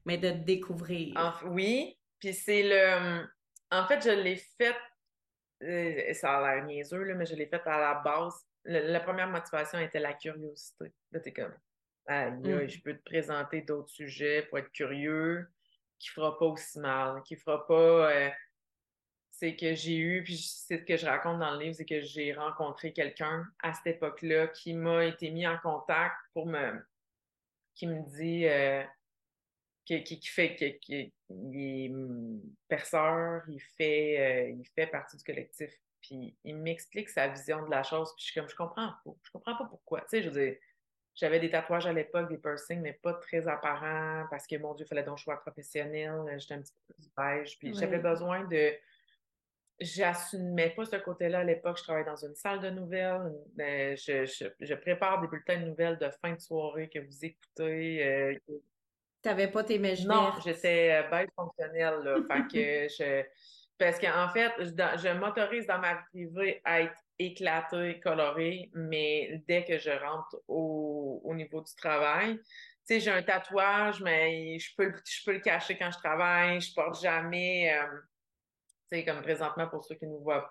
mais 0.04 0.16
de 0.18 0.30
te 0.30 0.44
découvrir. 0.44 1.42
oui, 1.46 1.98
puis 2.20 2.32
c'est 2.32 2.62
le 2.62 3.26
en 3.70 3.86
fait, 3.86 4.02
je 4.02 4.10
l'ai 4.10 4.36
fait, 4.36 4.76
euh, 5.62 6.12
ça 6.14 6.38
a 6.38 6.56
l'air 6.56 6.64
niaiseux, 6.64 7.02
là, 7.02 7.14
mais 7.14 7.26
je 7.26 7.34
l'ai 7.34 7.46
fait 7.46 7.62
à 7.66 7.78
la 7.78 7.94
base. 7.94 8.46
la 8.64 9.00
première 9.00 9.28
motivation 9.28 9.78
était 9.78 10.00
la 10.00 10.12
curiosité. 10.14 10.92
Là, 11.12 11.20
t'es 11.20 11.32
comme, 11.32 11.54
mm. 12.08 12.68
je 12.68 12.80
peux 12.82 12.94
te 12.96 13.02
présenter 13.02 13.62
d'autres 13.62 13.90
sujets 13.90 14.42
pour 14.42 14.58
être 14.58 14.72
curieux, 14.72 15.46
qui 15.98 16.08
fera 16.10 16.38
pas 16.38 16.46
aussi 16.46 16.78
mal, 16.78 17.22
qui 17.22 17.36
fera 17.36 17.66
pas. 17.66 18.12
Euh, 18.12 18.30
c'est 19.38 19.56
que 19.56 19.74
j'ai 19.74 19.96
eu, 19.96 20.22
puis 20.24 20.38
c'est 20.38 20.78
ce 20.78 20.84
que 20.84 20.96
je 20.96 21.06
raconte 21.06 21.38
dans 21.40 21.52
le 21.52 21.60
livre, 21.60 21.74
c'est 21.74 21.84
que 21.84 22.00
j'ai 22.00 22.32
rencontré 22.32 22.92
quelqu'un 22.92 23.46
à 23.62 23.72
cette 23.72 23.96
époque-là 23.96 24.48
qui 24.48 24.72
m'a 24.74 25.04
été 25.04 25.30
mis 25.30 25.46
en 25.46 25.58
contact 25.58 26.16
pour 26.32 26.46
me. 26.46 26.84
qui 27.74 27.86
me 27.86 28.02
dit. 28.16 28.46
Euh, 28.46 28.82
qui, 29.86 30.20
fait 30.26 30.78
qu'il 30.80 31.12
est 31.54 31.92
perceur, 32.68 33.42
il 33.48 33.60
fait, 33.60 34.16
euh, 34.18 34.56
il 34.58 34.66
fait 34.74 34.88
partie 34.88 35.16
du 35.16 35.22
collectif. 35.22 35.70
Puis 36.00 36.36
il 36.44 36.56
m'explique 36.56 37.08
sa 37.08 37.28
vision 37.28 37.64
de 37.64 37.70
la 37.70 37.82
chose. 37.82 38.12
Puis 38.16 38.26
je 38.26 38.30
suis 38.30 38.40
comme, 38.40 38.48
je 38.48 38.56
comprends 38.56 38.92
pas. 39.04 39.14
Je 39.22 39.30
comprends 39.30 39.56
pas 39.56 39.64
pourquoi. 39.64 40.00
Tu 40.02 40.06
sais, 40.08 40.22
je 40.22 40.30
veux 40.30 40.44
dire, 40.44 40.56
j'avais 41.14 41.40
des 41.40 41.50
tatouages 41.50 41.86
à 41.86 41.92
l'époque, 41.92 42.28
des 42.28 42.38
piercings, 42.38 42.80
mais 42.80 42.94
pas 42.94 43.14
très 43.14 43.46
apparents 43.48 44.26
parce 44.30 44.46
que, 44.46 44.56
mon 44.56 44.74
Dieu, 44.74 44.84
il 44.84 44.88
fallait 44.88 45.04
donc 45.04 45.18
choix 45.18 45.40
professionnel. 45.40 46.36
J'étais 46.38 46.54
un 46.54 46.62
petit 46.62 46.72
peu 46.86 46.94
plus 46.94 47.10
beige. 47.16 47.58
Puis 47.58 47.74
j'avais 47.74 47.98
besoin 47.98 48.44
de. 48.44 48.72
J'assumais 49.78 50.70
pas 50.70 50.86
ce 50.86 50.96
côté-là 50.96 51.40
à 51.40 51.44
l'époque. 51.44 51.76
Je 51.78 51.82
travaillais 51.82 52.06
dans 52.06 52.16
une 52.16 52.34
salle 52.34 52.60
de 52.60 52.70
nouvelles. 52.70 53.32
Je, 53.58 54.24
je, 54.60 54.74
prépare 54.74 55.20
des 55.20 55.28
bulletins 55.28 55.60
de 55.60 55.66
nouvelles 55.66 55.98
de 55.98 56.08
fin 56.22 56.32
de 56.32 56.40
soirée 56.40 56.88
que 56.88 56.98
vous 56.98 57.24
écoutez. 57.24 58.04
Euh, 58.04 58.34
T'avais 59.26 59.48
pas 59.48 59.64
tes 59.64 59.78
mèches 59.78 60.04
Non, 60.04 60.32
j'étais 60.44 60.92
euh, 60.92 61.10
bête 61.10 61.30
fonctionnelle, 61.34 61.98
là. 62.04 62.16
fait 62.30 62.42
que 62.46 62.88
je... 62.98 63.22
Parce 63.78 63.98
qu'en 63.98 64.28
fait, 64.30 64.52
je, 64.58 65.18
m'autorise 65.18 65.66
dans 65.66 65.78
ma 65.78 65.94
vie 65.94 66.00
privée 66.12 66.60
à 66.64 66.82
être 66.82 66.96
éclatée, 67.18 68.00
colorée, 68.00 68.70
mais 68.72 69.42
dès 69.46 69.64
que 69.64 69.78
je 69.78 69.90
rentre 69.90 70.36
au, 70.48 71.32
niveau 71.34 71.60
du 71.60 71.74
travail, 71.74 72.38
tu 72.38 72.44
sais, 72.84 73.00
j'ai 73.00 73.10
un 73.10 73.22
tatouage, 73.22 74.00
mais 74.00 74.58
je 74.58 74.74
peux, 74.76 74.94
je 75.04 75.24
peux 75.24 75.32
le 75.32 75.40
cacher 75.40 75.76
quand 75.76 75.90
je 75.90 75.98
travaille. 75.98 76.60
Je 76.60 76.72
porte 76.72 77.02
jamais, 77.02 77.76
euh, 77.76 77.98
sais, 78.90 79.04
comme 79.04 79.22
présentement, 79.22 79.68
pour 79.68 79.84
ceux 79.84 79.94
qui 79.94 80.06
ne 80.06 80.16
voient, 80.16 80.50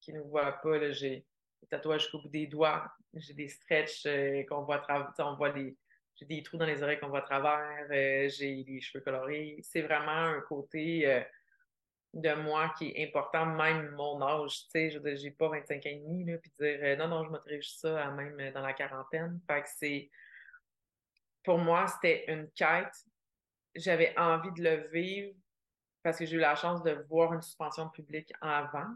qui 0.00 0.12
nous 0.12 0.24
voient 0.28 0.52
pas, 0.52 0.90
j'ai 0.92 1.26
des 1.62 1.68
tatouages 1.68 2.02
jusqu'au 2.02 2.20
bout 2.20 2.28
des 2.28 2.46
doigts. 2.46 2.90
J'ai 3.14 3.34
des 3.34 3.48
stretches 3.48 4.04
euh, 4.06 4.42
qu'on 4.44 4.62
voit, 4.62 4.84
on 5.18 5.34
voit 5.36 5.52
les, 5.52 5.76
j'ai 6.16 6.26
des 6.26 6.42
trous 6.42 6.56
dans 6.56 6.66
les 6.66 6.82
oreilles 6.82 6.98
qu'on 6.98 7.08
voit 7.08 7.20
à 7.20 7.22
travers, 7.22 7.86
euh, 7.90 8.28
j'ai 8.28 8.64
les 8.66 8.80
cheveux 8.80 9.02
colorés. 9.02 9.58
C'est 9.62 9.82
vraiment 9.82 10.10
un 10.10 10.40
côté 10.42 11.06
euh, 11.06 11.20
de 12.14 12.34
moi 12.34 12.72
qui 12.78 12.88
est 12.88 13.08
important, 13.08 13.46
même 13.46 13.90
mon 13.90 14.20
âge. 14.22 14.64
Tu 14.64 14.70
sais, 14.70 14.90
je 14.90 15.16
j'ai 15.16 15.30
pas 15.30 15.48
25 15.48 15.76
ans 15.76 15.80
et 15.84 15.96
demi, 15.96 16.24
là, 16.24 16.38
puis 16.38 16.52
dire 16.58 16.96
non, 16.98 17.08
non, 17.08 17.24
je 17.24 17.30
m'autorise 17.30 17.78
ça 17.80 18.06
à 18.06 18.10
même 18.10 18.52
dans 18.52 18.62
la 18.62 18.72
quarantaine. 18.72 19.40
Fait 19.46 19.62
que 19.62 19.68
c'est. 19.76 20.10
Pour 21.42 21.58
moi, 21.58 21.86
c'était 21.86 22.24
une 22.28 22.50
quête. 22.50 22.94
J'avais 23.74 24.18
envie 24.18 24.50
de 24.52 24.62
le 24.62 24.88
vivre 24.88 25.34
parce 26.06 26.18
que 26.20 26.24
j'ai 26.24 26.36
eu 26.36 26.38
la 26.38 26.54
chance 26.54 26.84
de 26.84 26.92
voir 27.08 27.34
une 27.34 27.42
suspension 27.42 27.88
publique 27.88 28.32
avant, 28.40 28.94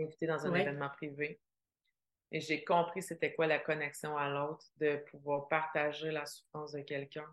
invité 0.00 0.26
dans 0.26 0.46
un 0.46 0.54
événement 0.54 0.88
privé. 0.88 1.38
Et 2.32 2.40
j'ai 2.40 2.64
compris 2.64 3.02
c'était 3.02 3.34
quoi 3.34 3.46
la 3.46 3.58
connexion 3.58 4.16
à 4.16 4.30
l'autre, 4.30 4.64
de 4.78 4.96
pouvoir 5.10 5.46
partager 5.46 6.10
la 6.10 6.24
souffrance 6.24 6.72
de 6.72 6.80
quelqu'un. 6.80 7.30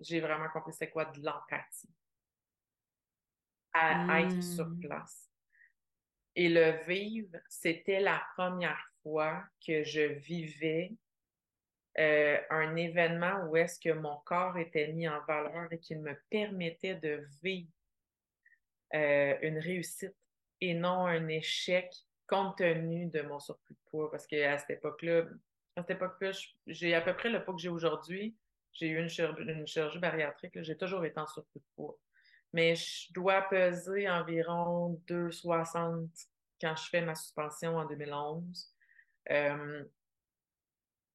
J'ai 0.00 0.18
vraiment 0.18 0.48
compris 0.48 0.72
c'est 0.72 0.90
quoi 0.90 1.04
de 1.04 1.24
l'empathie. 1.24 1.94
À 3.72 4.20
être 4.22 4.42
sur 4.42 4.66
hmm. 4.66 4.80
place. 4.80 5.30
Et 6.34 6.48
le 6.48 6.84
vivre, 6.84 7.38
c'était 7.48 8.00
la 8.00 8.20
première 8.34 8.84
fois 9.04 9.44
que 9.64 9.84
je 9.84 10.00
vivais 10.00 10.92
euh, 12.00 12.40
un 12.50 12.74
événement 12.74 13.44
où 13.44 13.56
est-ce 13.56 13.78
que 13.78 13.92
mon 13.92 14.16
corps 14.24 14.58
était 14.58 14.92
mis 14.92 15.06
en 15.06 15.24
valeur 15.24 15.72
et 15.72 15.78
qu'il 15.78 16.00
me 16.00 16.20
permettait 16.30 16.96
de 16.96 17.28
vivre 17.44 17.70
euh, 18.94 19.36
une 19.42 19.58
réussite 19.58 20.16
et 20.60 20.74
non 20.74 21.06
un 21.06 21.28
échec 21.28 21.92
compte 22.26 22.58
tenu 22.58 23.06
de 23.06 23.22
mon 23.22 23.40
surplus 23.40 23.74
de 23.74 23.90
poids. 23.90 24.10
Parce 24.10 24.26
qu'à 24.26 24.58
cette 24.58 24.70
époque-là, 24.70 25.24
à 25.76 25.82
cette 25.82 25.90
époque-là, 25.90 26.30
j'ai 26.66 26.94
à 26.94 27.00
peu 27.00 27.14
près 27.14 27.30
le 27.30 27.44
poids 27.44 27.54
que 27.54 27.60
j'ai 27.60 27.68
aujourd'hui. 27.68 28.36
J'ai 28.72 28.88
eu 28.88 28.98
une, 28.98 29.08
chirurgie, 29.08 29.98
bariatrique. 29.98 30.62
J'ai 30.62 30.76
toujours 30.76 31.04
été 31.04 31.18
en 31.18 31.26
surplus 31.26 31.60
de 31.60 31.66
poids. 31.74 31.98
Mais 32.52 32.74
je 32.74 33.12
dois 33.12 33.42
peser 33.42 34.08
environ 34.08 35.00
2,60 35.08 36.08
quand 36.60 36.76
je 36.76 36.88
fais 36.88 37.02
ma 37.02 37.14
suspension 37.14 37.76
en 37.76 37.86
2011. 37.86 38.74
Euh, 39.30 39.84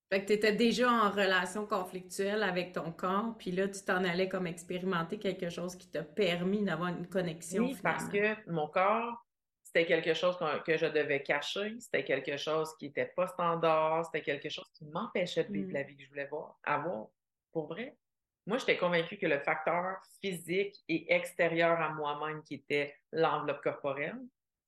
fait 0.10 0.22
que 0.22 0.28
tu 0.28 0.34
étais 0.34 0.54
déjà 0.54 0.90
en 0.90 1.12
relation 1.12 1.66
conflictuelle 1.66 2.44
avec 2.44 2.72
ton 2.72 2.92
corps, 2.92 3.36
puis 3.38 3.52
là, 3.52 3.68
tu 3.68 3.84
t'en 3.84 4.04
allais 4.06 4.30
comme 4.30 4.48
expérimenter 4.48 5.20
quelque 5.20 5.50
chose 5.50 5.76
qui 5.76 5.90
t'a 5.90 6.04
permis 6.04 6.64
d'avoir 6.64 6.90
une 6.90 7.08
connexion. 7.08 7.66
Oui, 7.66 7.78
parce 7.84 8.08
que 8.08 8.36
mon 8.50 8.68
corps, 8.68 9.26
c'était 9.64 9.86
quelque 9.86 10.14
chose 10.14 10.38
que 10.66 10.78
je 10.78 10.86
devais 10.86 11.24
cacher, 11.24 11.76
c'était 11.80 12.06
quelque 12.06 12.38
chose 12.38 12.74
qui 12.78 12.86
n'était 12.86 13.12
pas 13.18 13.28
standard, 13.28 14.06
c'était 14.06 14.22
quelque 14.22 14.48
chose 14.48 14.70
qui 14.74 14.86
m'empêchait 14.86 15.44
de 15.44 15.52
vivre 15.52 15.70
mm. 15.70 15.74
la 15.74 15.84
vie 15.84 15.98
que 15.98 16.04
je 16.04 16.10
voulais 16.10 16.28
voir, 16.28 16.58
avoir, 16.64 17.08
pour 17.52 17.68
vrai. 17.68 17.98
moi, 18.46 18.58
j'étais 18.60 18.78
convaincue 18.78 19.18
que 19.18 19.28
le 19.28 19.40
facteur 19.40 19.98
physique 20.22 20.76
et 20.88 21.14
extérieur 21.14 21.82
à 21.82 21.90
moi-même, 21.90 22.44
qui 22.44 22.56
était 22.56 22.96
l'enveloppe 23.12 23.62
corporelle, 23.62 24.22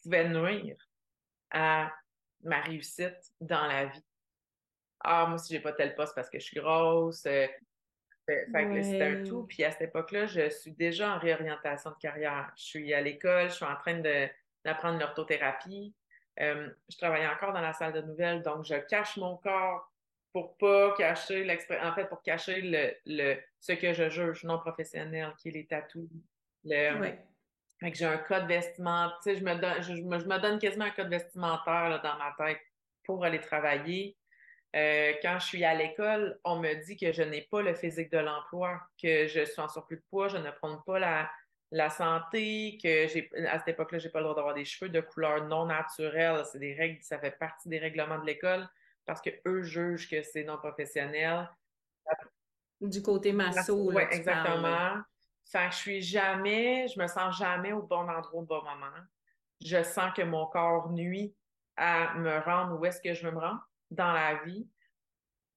pouvait 0.04 0.28
nuire 0.28 0.78
à 1.52 1.92
ma 2.44 2.60
réussite 2.60 3.34
dans 3.40 3.66
la 3.68 3.86
vie. 3.86 4.04
Ah, 5.02 5.26
moi, 5.28 5.38
si 5.38 5.54
j'ai 5.54 5.60
pas 5.60 5.74
tel 5.74 5.96
poste 5.96 6.14
parce 6.16 6.30
que 6.30 6.40
je 6.40 6.46
suis 6.46 6.60
grosse. 6.60 7.26
Euh, 7.26 7.48
c'était 8.28 9.02
un 9.02 9.24
tout. 9.24 9.46
Puis 9.48 9.64
à 9.64 9.72
cette 9.72 9.82
époque-là, 9.82 10.28
je 10.28 10.50
suis 10.50 10.72
déjà 10.72 11.16
en 11.16 11.20
réorientation 11.20 11.92
de 11.92 11.98
carrière. 11.98 12.52
Je 12.56 12.64
suis 12.64 12.94
à 12.94 13.02
l'école, 13.02 13.50
je 13.50 13.56
suis 13.56 13.66
en 13.66 13.76
train 13.76 14.00
d'apprendre 14.64 15.00
l'orthothérapie. 15.00 15.94
Euh, 16.40 16.70
je 16.90 16.98
travaillais 16.98 17.28
encore 17.28 17.54
dans 17.54 17.62
la 17.62 17.74
salle 17.74 17.94
de 17.94 18.02
nouvelles, 18.02 18.44
donc 18.44 18.66
je 18.66 18.76
cache 18.76 19.18
mon 19.18 19.36
corps 19.38 19.92
pour 20.32 20.58
pas 20.58 20.94
cacher 20.96 21.44
l'expression, 21.44 21.86
en 21.86 21.94
fait, 21.94 22.06
pour 22.06 22.22
cacher 22.22 22.62
le, 22.62 22.94
le, 23.06 23.40
ce 23.60 23.74
que 23.74 23.94
je 23.94 24.10
juge 24.10 24.44
non 24.44 24.60
professionnel, 24.60 25.34
qui 25.38 25.50
est 25.50 25.52
les 25.52 25.66
tatous. 25.66 26.08
Le, 26.64 27.16
que 27.82 27.96
j'ai 27.96 28.06
un 28.06 28.18
code 28.18 28.46
vestimentaire, 28.46 29.18
tu 29.24 29.32
sais, 29.32 29.38
je 29.38 29.44
me 29.44 29.56
donne, 29.56 29.82
je, 29.82 29.94
me, 29.94 30.40
donne 30.40 30.60
quasiment 30.60 30.86
un 30.86 30.92
code 30.92 31.10
vestimentaire 31.10 32.02
dans 32.04 32.18
ma 32.18 32.36
tête 32.38 32.60
pour 33.06 33.24
aller 33.26 33.40
travailler. 33.40 34.18
Euh, 34.76 35.14
quand 35.22 35.40
je 35.40 35.46
suis 35.48 35.66
à 35.66 35.74
l'école, 35.74 36.40
on 36.44 36.60
me 36.60 36.74
dit 36.86 36.96
que 36.96 37.12
je 37.12 37.24
n'ai 37.24 37.42
pas 37.42 37.62
le 37.62 37.74
physique 37.74 38.12
de 38.12 38.20
l'emploi, 38.20 38.80
que 39.02 39.28
je 39.28 39.46
suis 39.46 39.62
en 39.62 39.68
surplus 39.68 39.98
de 39.98 40.04
poids, 40.10 40.28
je 40.28 40.38
ne 40.38 40.52
prends 40.52 40.78
pas 40.78 41.00
la, 41.00 41.30
la 41.72 41.90
santé, 41.90 42.78
que 42.82 43.08
j'ai 43.08 43.32
à 43.48 43.60
cette 43.60 43.70
époque-là, 43.70 43.98
j'ai 44.00 44.10
pas 44.10 44.20
le 44.20 44.26
droit 44.26 44.36
d'avoir 44.36 44.54
des 44.54 44.66
cheveux 44.66 44.90
de 44.90 45.02
couleur 45.02 45.46
non 45.48 45.66
naturelle. 45.66 46.44
C'est 46.52 46.60
des 46.60 46.74
règles, 46.74 47.02
ça 47.02 47.20
fait 47.20 47.38
partie 47.38 47.70
des 47.70 47.80
règlements 47.80 48.20
de 48.20 48.26
l'école 48.26 48.68
parce 49.06 49.22
qu'eux 49.22 49.64
jugent 49.64 50.08
que 50.08 50.22
c'est 50.22 50.44
non 50.44 50.58
professionnel. 50.58 51.50
Du 52.80 53.02
côté 53.02 53.34
masso. 53.34 53.92
Oui, 53.92 54.04
exactement. 54.12 55.02
Fait 55.46 55.68
que 55.68 55.72
je 55.72 55.78
suis 55.78 56.02
jamais, 56.02 56.88
je 56.88 57.00
me 57.00 57.08
sens 57.08 57.36
jamais 57.38 57.74
au 57.74 57.82
bon 57.82 58.08
endroit 58.08 58.40
au 58.40 58.44
bon 58.44 58.62
moment. 58.62 58.94
Je 59.66 59.82
sens 59.82 60.14
que 60.16 60.22
mon 60.22 60.46
corps 60.46 60.92
nuit 60.92 61.36
à 61.76 62.14
me 62.16 62.40
rendre 62.40 62.80
où 62.80 62.86
est-ce 62.86 63.02
que 63.02 63.14
je 63.14 63.26
veux 63.26 63.32
me 63.32 63.40
rendre 63.40 63.69
dans 63.92 64.12
la 64.12 64.44
vie. 64.44 64.68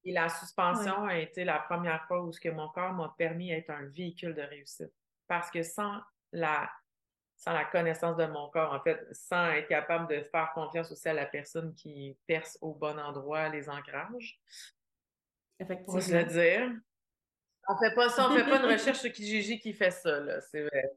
Et 0.05 0.13
la 0.13 0.29
suspension 0.29 1.05
a 1.05 1.19
été 1.19 1.45
la 1.45 1.61
première 1.61 2.05
fois 2.07 2.23
où 2.23 2.33
ce 2.33 2.41
que 2.41 2.49
mon 2.49 2.69
corps 2.69 2.93
m'a 2.93 3.15
permis 3.17 3.51
d'être 3.51 3.71
un 3.71 3.87
véhicule 3.87 4.35
de 4.35 4.43
réussite. 4.43 4.93
Parce 5.29 5.51
que 5.51 5.63
sans 5.63 6.01
la, 6.33 6.69
sans 7.37 7.53
la 7.53 7.65
connaissance 7.65 8.17
de 8.17 8.27
mon 8.27 8.51
corps, 8.51 8.73
en 8.73 8.81
fait, 8.81 9.07
sans 9.13 9.51
être 9.51 9.69
capable 9.69 10.09
de 10.09 10.23
faire 10.23 10.51
confiance 10.55 10.91
aussi 10.91 11.09
à 11.09 11.13
la 11.13 11.27
personne 11.27 11.75
qui 11.75 12.17
perce 12.27 12.59
au 12.61 12.75
bon 12.75 12.99
endroit 12.99 13.49
les 13.49 13.69
ancrages. 13.69 14.41
Effectivement. 15.61 15.95
Faut 15.95 16.01
se 16.01 16.13
le 16.13 16.25
dire. 16.25 16.73
On 17.69 17.79
fait 17.79 17.95
pas 17.95 18.09
ça, 18.09 18.29
on 18.29 18.35
fait 18.35 18.45
pas 18.45 18.59
une 18.59 18.67
recherche 18.73 18.99
sur 18.99 19.13
Kijiji 19.13 19.61
qui 19.61 19.73
fait 19.73 19.93
ça, 19.93 20.19
là. 20.19 20.41
C'est 20.41 20.63
vrai. 20.63 20.93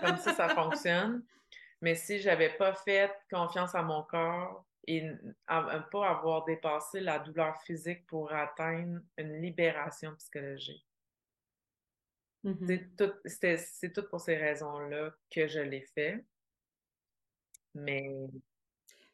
comme 0.00 0.16
ça, 0.18 0.32
ça 0.34 0.48
fonctionne. 0.50 1.24
Mais 1.80 1.96
si 1.96 2.20
j'avais 2.20 2.50
pas 2.50 2.74
fait 2.74 3.12
confiance 3.30 3.74
à 3.74 3.82
mon 3.82 4.04
corps, 4.04 4.64
et 4.88 5.10
pas 5.50 6.08
avoir 6.08 6.44
dépassé 6.44 7.00
la 7.00 7.18
douleur 7.18 7.60
physique 7.62 8.06
pour 8.06 8.32
atteindre 8.32 9.00
une 9.18 9.42
libération 9.42 10.14
psychologique. 10.16 10.84
Mm-hmm. 12.44 13.20
C'est 13.26 13.92
tout, 13.92 14.02
pour 14.08 14.20
ces 14.20 14.36
raisons-là 14.36 15.10
que 15.30 15.46
je 15.46 15.60
l'ai 15.60 15.82
fait. 15.94 16.24
Mais. 17.74 18.08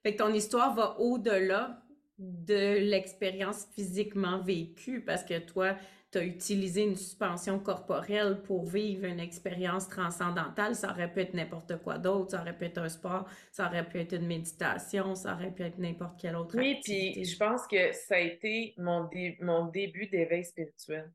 Fait 0.02 0.12
que 0.14 0.19
ton 0.19 0.33
histoire 0.33 0.75
va 0.75 0.99
au-delà 1.00 1.83
de 2.18 2.78
l'expérience 2.78 3.66
physiquement 3.75 4.40
vécue 4.40 5.00
parce 5.00 5.25
que 5.25 5.38
toi, 5.38 5.76
tu 6.14 6.18
as 6.18 6.25
utilisé 6.25 6.83
une 6.83 6.94
suspension 6.94 7.59
corporelle 7.59 8.40
pour 8.42 8.64
vivre 8.64 9.04
une 9.04 9.18
expérience 9.18 9.88
transcendantale. 9.88 10.76
Ça 10.76 10.90
aurait 10.90 11.12
pu 11.12 11.21
être 11.21 11.35
n'importe 11.35 11.76
quoi 11.83 11.99
d'autre, 11.99 12.30
ça 12.30 12.40
aurait 12.40 12.56
pu 12.56 12.66
être 12.66 12.78
un 12.78 12.88
sport, 12.88 13.28
ça 13.50 13.66
aurait 13.66 13.88
pu 13.88 13.99
être 13.99 14.14
une 14.14 14.26
méditation, 14.26 15.16
ça 15.16 15.35
aurait 15.35 15.50
pu 15.50 15.62
être 15.62 15.78
n'importe 15.78 16.21
quelle 16.21 16.37
autre 16.37 16.56
oui, 16.56 16.78
puis 16.85 17.25
je 17.25 17.37
pense 17.37 17.66
que 17.66 17.92
ça 17.92 18.14
a 18.14 18.21
été 18.21 18.75
mon, 18.78 19.11
mon 19.40 19.66
début 19.66 20.06
d'éveil 20.06 20.44
spirituel. 20.44 21.12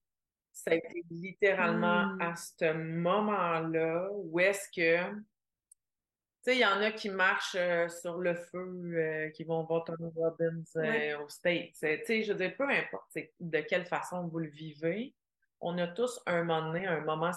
Ça 0.52 0.72
a 0.72 0.76
été 0.76 1.06
littéralement 1.10 2.08
hmm. 2.08 2.22
à 2.22 2.36
ce 2.36 2.74
moment-là 2.74 4.10
où 4.12 4.40
est-ce 4.42 4.68
que 4.76 5.16
sais, 6.50 6.58
il 6.58 6.62
y 6.62 6.66
en 6.66 6.82
a 6.82 6.92
qui 6.92 7.10
marchent 7.10 7.56
euh, 7.56 7.88
sur 7.90 8.18
le 8.18 8.36
feu, 8.36 8.94
euh, 8.96 9.30
qui 9.30 9.44
vont 9.44 9.64
voir 9.64 9.84
Tony 9.84 10.12
Robbins 10.16 10.64
euh, 10.78 11.20
au 11.20 11.30
States. 11.30 11.74
Tu 11.74 11.80
sais, 12.06 12.24
je 12.24 12.32
veux 12.32 12.38
dire, 12.38 12.56
peu 12.56 12.70
importe 12.70 13.18
de 13.40 13.60
quelle 13.62 13.86
façon 13.86 14.28
vous 14.28 14.40
le 14.40 14.50
vivez, 14.50 15.14
on 15.62 15.78
a 15.78 15.88
tous 15.88 16.20
un 16.26 16.44
moment 16.44 16.72
donné, 16.72 16.88
un 16.88 17.02
moment, 17.02 17.32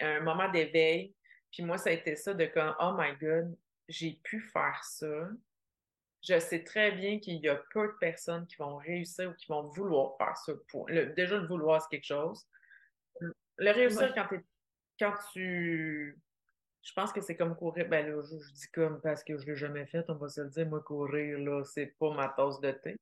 un, 0.00 0.20
moment 0.20 0.50
d'éveil. 0.50 1.14
Puis 1.50 1.62
moi, 1.62 1.78
ça 1.78 1.90
a 1.90 1.92
été 1.92 2.16
ça 2.16 2.34
de 2.34 2.46
comme, 2.46 2.74
oh 2.80 2.94
my 2.96 3.16
God, 3.20 3.56
j'ai 3.88 4.20
pu 4.22 4.40
faire 4.40 4.80
ça. 4.84 5.28
Je 6.22 6.38
sais 6.38 6.64
très 6.64 6.92
bien 6.92 7.18
qu'il 7.18 7.36
y 7.36 7.48
a 7.48 7.56
peu 7.70 7.86
de 7.86 7.98
personnes 8.00 8.46
qui 8.46 8.56
vont 8.56 8.76
réussir 8.76 9.30
ou 9.30 9.34
qui 9.34 9.46
vont 9.46 9.68
vouloir 9.68 10.16
faire 10.16 10.36
ça. 10.36 10.52
Pour... 10.68 10.86
déjà, 10.86 11.38
le 11.38 11.46
vouloir, 11.46 11.82
c'est 11.82 11.88
quelque 11.90 12.06
chose. 12.06 12.46
Le 13.56 13.70
réussir 13.70 14.12
quand, 14.14 14.26
quand 14.98 15.14
tu 15.32 16.18
je 16.84 16.92
pense 16.92 17.12
que 17.12 17.20
c'est 17.22 17.34
comme 17.34 17.56
courir. 17.56 17.88
Ben 17.88 18.06
là, 18.06 18.22
je, 18.22 18.36
dis 18.36 18.68
comme 18.72 19.00
parce 19.00 19.24
que 19.24 19.38
je 19.38 19.46
ne 19.46 19.50
l'ai 19.50 19.56
jamais 19.56 19.86
fait, 19.86 20.04
on 20.08 20.14
va 20.14 20.28
se 20.28 20.42
le 20.42 20.50
dire, 20.50 20.66
moi, 20.66 20.80
courir, 20.80 21.38
là, 21.38 21.64
c'est 21.64 21.86
pas 21.98 22.12
ma 22.14 22.28
tasse 22.28 22.60
de 22.60 22.70
thé. 22.72 22.96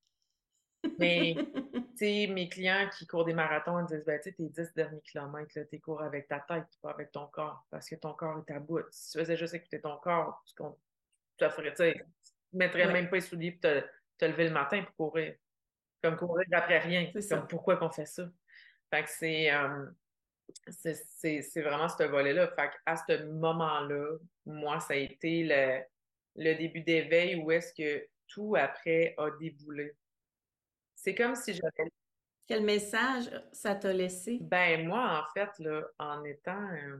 Mais, 0.98 1.34
tu 1.74 1.96
sais, 1.96 2.26
mes 2.28 2.48
clients 2.48 2.88
qui 2.96 3.06
courent 3.06 3.24
des 3.24 3.34
marathons, 3.34 3.80
ils 3.80 3.86
disent, 3.86 4.04
ben, 4.04 4.20
tu 4.20 4.30
sais, 4.30 4.36
tes 4.36 4.48
10 4.48 4.74
derniers 4.74 5.00
kilomètres, 5.00 5.58
tu 5.68 5.80
cours 5.80 6.00
avec 6.00 6.28
ta 6.28 6.40
tête, 6.40 6.66
pas 6.80 6.90
avec 6.90 7.10
ton 7.10 7.26
corps, 7.26 7.66
parce 7.70 7.88
que 7.88 7.96
ton 7.96 8.14
corps 8.14 8.42
est 8.46 8.52
à 8.52 8.60
bout. 8.60 8.84
Si 8.90 9.12
tu 9.12 9.18
faisais 9.18 9.36
juste 9.36 9.54
écouter 9.54 9.80
ton 9.80 9.96
corps, 9.98 10.44
tu 10.46 10.54
ferais, 11.38 11.70
tu 11.70 11.76
sais, 11.76 12.06
mettrais 12.52 12.92
même 12.92 13.10
pas 13.10 13.16
les 13.16 13.22
souliers 13.22 13.52
pour 13.52 13.62
te, 13.62 13.80
te, 14.18 14.24
lever 14.26 14.44
le 14.44 14.54
matin 14.54 14.84
pour 14.84 15.10
courir. 15.10 15.34
Comme 16.02 16.16
courir 16.16 16.46
après 16.52 16.78
rien. 16.78 17.10
Comme 17.28 17.48
pourquoi 17.48 17.76
qu'on 17.76 17.90
fait 17.90 18.06
ça? 18.06 18.28
Fait 18.90 19.02
que 19.02 19.10
c'est. 19.10 19.52
Euh, 19.52 19.86
c'est 20.68 21.62
vraiment 21.62 21.88
ce 21.88 22.04
volet-là. 22.04 22.48
Fait 22.48 22.70
à 22.86 22.96
ce 22.96 23.24
moment-là, 23.24 24.18
moi, 24.46 24.80
ça 24.80 24.94
a 24.94 24.96
été 24.96 25.44
le, 25.44 25.82
le 26.36 26.54
début 26.54 26.80
d'éveil 26.80 27.36
où 27.36 27.50
est-ce 27.50 27.72
que 27.74 28.06
tout 28.26 28.56
après 28.56 29.14
a 29.18 29.30
déboulé. 29.30 29.96
C'est 30.94 31.14
comme 31.14 31.34
si 31.34 31.54
j'avais. 31.54 31.90
Quel 32.46 32.64
message 32.64 33.30
ça 33.52 33.74
t'a 33.74 33.92
laissé? 33.92 34.38
Ben, 34.40 34.86
moi, 34.86 35.22
en 35.22 35.32
fait, 35.32 35.50
là, 35.58 35.82
en 35.98 36.24
étant. 36.24 36.70
Euh, 36.72 36.98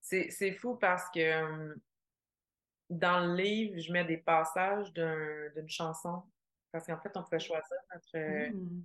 c'est 0.00 0.52
fou 0.52 0.76
parce 0.76 1.08
que 1.10 1.20
euh, 1.20 1.74
dans 2.90 3.26
le 3.26 3.34
livre, 3.34 3.80
je 3.80 3.90
mets 3.92 4.04
des 4.04 4.18
passages 4.18 4.92
d'une 4.92 5.68
chanson. 5.68 6.22
Parce 6.70 6.86
qu'en 6.86 6.98
fait, 7.00 7.16
on 7.16 7.22
pouvait 7.22 7.38
choisir 7.38 7.76
notre, 7.92 8.50
mmh. 8.50 8.82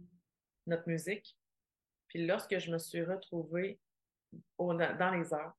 notre 0.68 0.88
musique. 0.88 1.38
Puis 2.08 2.26
lorsque 2.26 2.58
je 2.58 2.72
me 2.72 2.78
suis 2.78 3.04
retrouvée 3.04 3.80
dans 4.60 5.12
les 5.12 5.34
heures, 5.34 5.58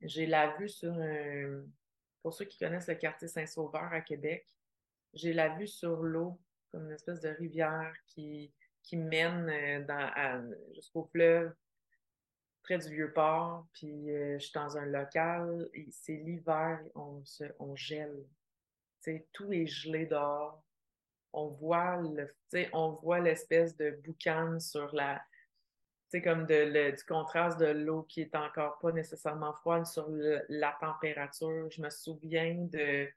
j'ai 0.00 0.26
la 0.26 0.56
vue 0.56 0.68
sur 0.68 0.92
un. 0.92 1.64
Pour 2.22 2.34
ceux 2.34 2.44
qui 2.44 2.58
connaissent 2.58 2.88
le 2.88 2.94
quartier 2.94 3.28
Saint-Sauveur 3.28 3.92
à 3.92 4.00
Québec, 4.00 4.46
j'ai 5.12 5.32
la 5.32 5.56
vue 5.56 5.66
sur 5.66 6.02
l'eau, 6.02 6.40
comme 6.70 6.86
une 6.86 6.92
espèce 6.92 7.20
de 7.20 7.30
rivière 7.30 7.92
qui, 8.06 8.52
qui 8.82 8.96
mène 8.96 9.48
euh, 9.50 10.54
jusqu'au 10.74 11.04
fleuve, 11.04 11.52
près 12.62 12.78
du 12.78 12.90
Vieux-Port. 12.90 13.66
Puis 13.72 14.10
euh, 14.10 14.38
je 14.38 14.44
suis 14.44 14.52
dans 14.54 14.76
un 14.78 14.86
local, 14.86 15.68
c'est 15.90 16.14
l'hiver, 16.16 16.80
on, 16.94 17.22
on 17.58 17.74
gèle. 17.74 18.24
tout 19.32 19.52
est 19.52 19.66
gelé 19.66 20.06
dehors 20.06 20.62
on 21.32 21.48
voit 21.48 21.96
le, 21.96 22.34
on 22.72 22.90
voit 22.90 23.20
l'espèce 23.20 23.76
de 23.76 23.90
boucan 24.04 24.60
sur 24.60 24.94
la, 24.94 25.22
comme 26.20 26.46
de, 26.46 26.90
du 26.90 27.04
contraste 27.04 27.58
de 27.58 27.66
l'eau 27.66 28.02
qui 28.02 28.20
est 28.20 28.34
encore 28.34 28.78
pas 28.78 28.92
nécessairement 28.92 29.54
froide 29.54 29.86
sur 29.86 30.06
la 30.48 30.76
température. 30.80 31.70
Je 31.70 31.80
me 31.80 31.88
souviens 31.88 32.54
de, 32.54 33.08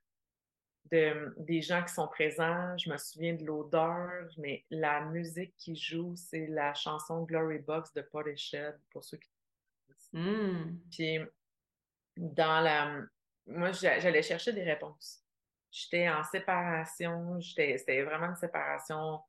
de, 0.91 1.33
des 1.37 1.61
gens 1.61 1.83
qui 1.83 1.93
sont 1.93 2.07
présents, 2.07 2.77
je 2.77 2.89
me 2.89 2.97
souviens 2.97 3.33
de 3.33 3.43
l'odeur, 3.43 4.29
mais 4.37 4.63
la 4.69 5.01
musique 5.01 5.53
qui 5.57 5.75
joue, 5.75 6.15
c'est 6.15 6.47
la 6.47 6.73
chanson 6.73 7.23
Glory 7.23 7.59
Box 7.59 7.93
de 7.93 8.01
Portishead, 8.01 8.79
pour 8.91 9.03
ceux 9.03 9.17
qui 9.17 9.29
mmh. 10.13 10.79
Puis, 10.91 11.19
dans 12.15 12.61
la... 12.61 13.01
Moi, 13.47 13.71
j'allais 13.73 14.23
chercher 14.23 14.53
des 14.53 14.63
réponses. 14.63 15.24
J'étais 15.75 16.07
en 16.07 16.23
séparation. 16.23 17.37
C'était 17.41 18.03
vraiment 18.03 18.27
une 18.27 18.35
séparation. 18.37 19.19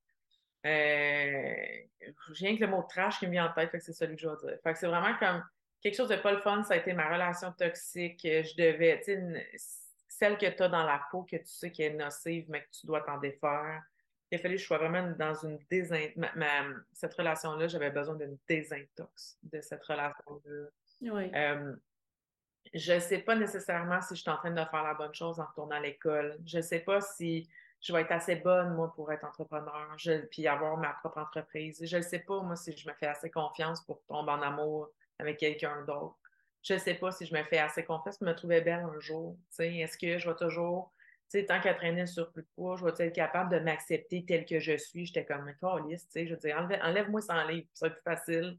Euh, 0.64 1.56
rien 2.28 2.56
que 2.56 2.61
le 2.61 2.68
mot 2.68 2.85
trash 2.88 3.18
qui 3.18 3.26
me 3.26 3.32
vient 3.32 3.50
en 3.50 3.52
tête, 3.52 3.70
c'est 3.80 3.92
celui 3.92 4.14
que 4.14 4.22
je 4.22 4.28
vais 4.28 4.37
dire. 4.37 4.59
Fait 4.62 4.72
que 4.72 4.78
c'est 4.78 4.87
vraiment 4.87 5.16
comme 5.18 5.44
quelque 5.82 5.96
chose 5.96 6.09
de 6.09 6.14
pas 6.14 6.30
le 6.30 6.38
fun. 6.38 6.62
Ça 6.62 6.74
a 6.74 6.76
été 6.76 6.92
ma 6.92 7.12
relation 7.12 7.50
toxique. 7.50 8.20
Je 8.22 8.56
devais, 8.56 9.00
tu 9.00 9.16
sais, 9.16 9.50
celle 10.09 10.38
que 10.38 10.46
tu 10.46 10.62
as 10.62 10.68
dans 10.68 10.85
la 10.85 11.02
peau, 11.11 11.24
que 11.24 11.37
tu 11.37 11.46
sais 11.46 11.72
qui 11.72 11.82
est 11.82 11.90
nocive, 11.90 12.46
mais 12.48 12.62
que 12.62 12.70
tu 12.70 12.87
dois 12.87 13.00
t'en 13.00 13.18
défaire. 13.18 13.82
il 14.30 14.37
a 14.37 14.38
fallu 14.38 14.54
que 14.54 14.61
je 14.61 14.66
sois 14.66 14.78
vraiment 14.78 15.11
dans 15.18 15.35
une 15.35 15.59
désintox. 15.68 16.30
Cette 16.92 17.14
relation-là, 17.14 17.66
j'avais 17.66 17.90
besoin 17.90 18.14
d'une 18.14 18.38
désintox 18.48 19.37
de 19.42 19.61
cette 19.61 19.82
relation-là. 19.82 20.68
Oui. 21.00 21.32
Euh, 21.35 21.74
je 22.74 22.92
ne 22.94 23.00
sais 23.00 23.18
pas 23.18 23.35
nécessairement 23.35 24.00
si 24.00 24.16
je 24.16 24.20
suis 24.20 24.31
en 24.31 24.37
train 24.37 24.50
de 24.50 24.64
faire 24.64 24.83
la 24.83 24.94
bonne 24.94 25.14
chose 25.14 25.40
en 25.40 25.44
retournant 25.44 25.76
à 25.76 25.81
l'école. 25.81 26.38
Je 26.44 26.59
ne 26.59 26.62
sais 26.62 26.81
pas 26.81 27.00
si 27.00 27.48
je 27.81 27.92
vais 27.92 28.02
être 28.02 28.12
assez 28.12 28.37
bonne, 28.37 28.74
moi, 28.74 28.92
pour 28.94 29.12
être 29.12 29.24
entrepreneur, 29.24 29.92
je, 29.96 30.24
puis 30.26 30.46
avoir 30.48 30.76
ma 30.76 30.90
propre 30.94 31.18
entreprise. 31.18 31.81
Je 31.85 31.96
ne 31.96 32.02
sais 32.02 32.18
pas, 32.20 32.40
moi, 32.42 32.57
si 32.57 32.76
je 32.76 32.88
me 32.88 32.94
fais 32.94 33.07
assez 33.07 33.31
confiance 33.31 33.81
pour 33.83 34.02
tomber 34.07 34.33
en 34.33 34.42
amour 34.42 34.90
avec 35.18 35.38
quelqu'un 35.38 35.83
d'autre. 35.83 36.16
Je 36.62 36.74
ne 36.74 36.79
sais 36.79 36.94
pas 36.94 37.12
si 37.12 37.26
je 37.26 37.35
me 37.35 37.42
fais 37.44 37.59
assez 37.59 37.85
confiance 37.85 38.18
pour 38.18 38.26
me 38.26 38.35
trouver 38.35 38.61
belle 38.61 38.85
un 38.85 38.98
jour. 38.98 39.37
Est-ce 39.59 39.96
que 39.96 40.18
je 40.18 40.29
vais 40.29 40.37
toujours, 40.37 40.92
tant 41.46 41.61
qu'à 41.61 41.74
traîner 41.74 42.07
sur 42.07 42.33
plus 42.33 42.42
de 42.42 42.48
poids, 42.57 42.76
je 42.76 42.85
vais 42.85 43.07
être 43.07 43.14
capable 43.14 43.50
de 43.52 43.61
m'accepter 43.61 44.24
tel 44.26 44.44
que 44.44 44.59
je 44.59 44.76
suis? 44.76 45.07
J'étais 45.07 45.24
comme, 45.24 45.48
calice, 45.61 46.09
je 46.14 46.35
veux 46.35 46.37
dire, 46.37 46.57
enlève-moi 46.83 47.20
sans 47.20 47.46
livre, 47.46 47.68
ça 47.72 47.87
va 47.87 47.94
être 47.94 48.02
plus 48.02 48.14
facile. 48.16 48.59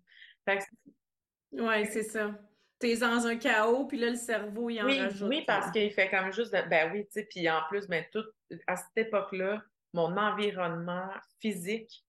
Oui, 1.51 1.85
c'est 1.85 2.03
ça. 2.03 2.31
T'es 2.79 2.97
dans 2.97 3.25
un 3.25 3.37
chaos, 3.37 3.85
puis 3.85 3.97
là, 3.97 4.11
le 4.11 4.15
cerveau, 4.15 4.69
il 4.69 4.81
en 4.81 4.85
oui, 4.85 4.99
rajoute. 4.99 5.29
Oui, 5.29 5.43
parce 5.45 5.71
qu'il 5.71 5.91
fait 5.91 6.09
comme 6.09 6.31
juste, 6.31 6.51
ben 6.69 6.91
oui, 6.93 7.05
tu 7.05 7.13
sais, 7.13 7.27
puis 7.29 7.49
en 7.49 7.61
plus, 7.69 7.87
ben, 7.87 8.05
tout, 8.11 8.23
à 8.67 8.75
cette 8.75 9.07
époque-là, 9.07 9.63
mon 9.93 10.15
environnement 10.15 11.09
physique 11.39 12.05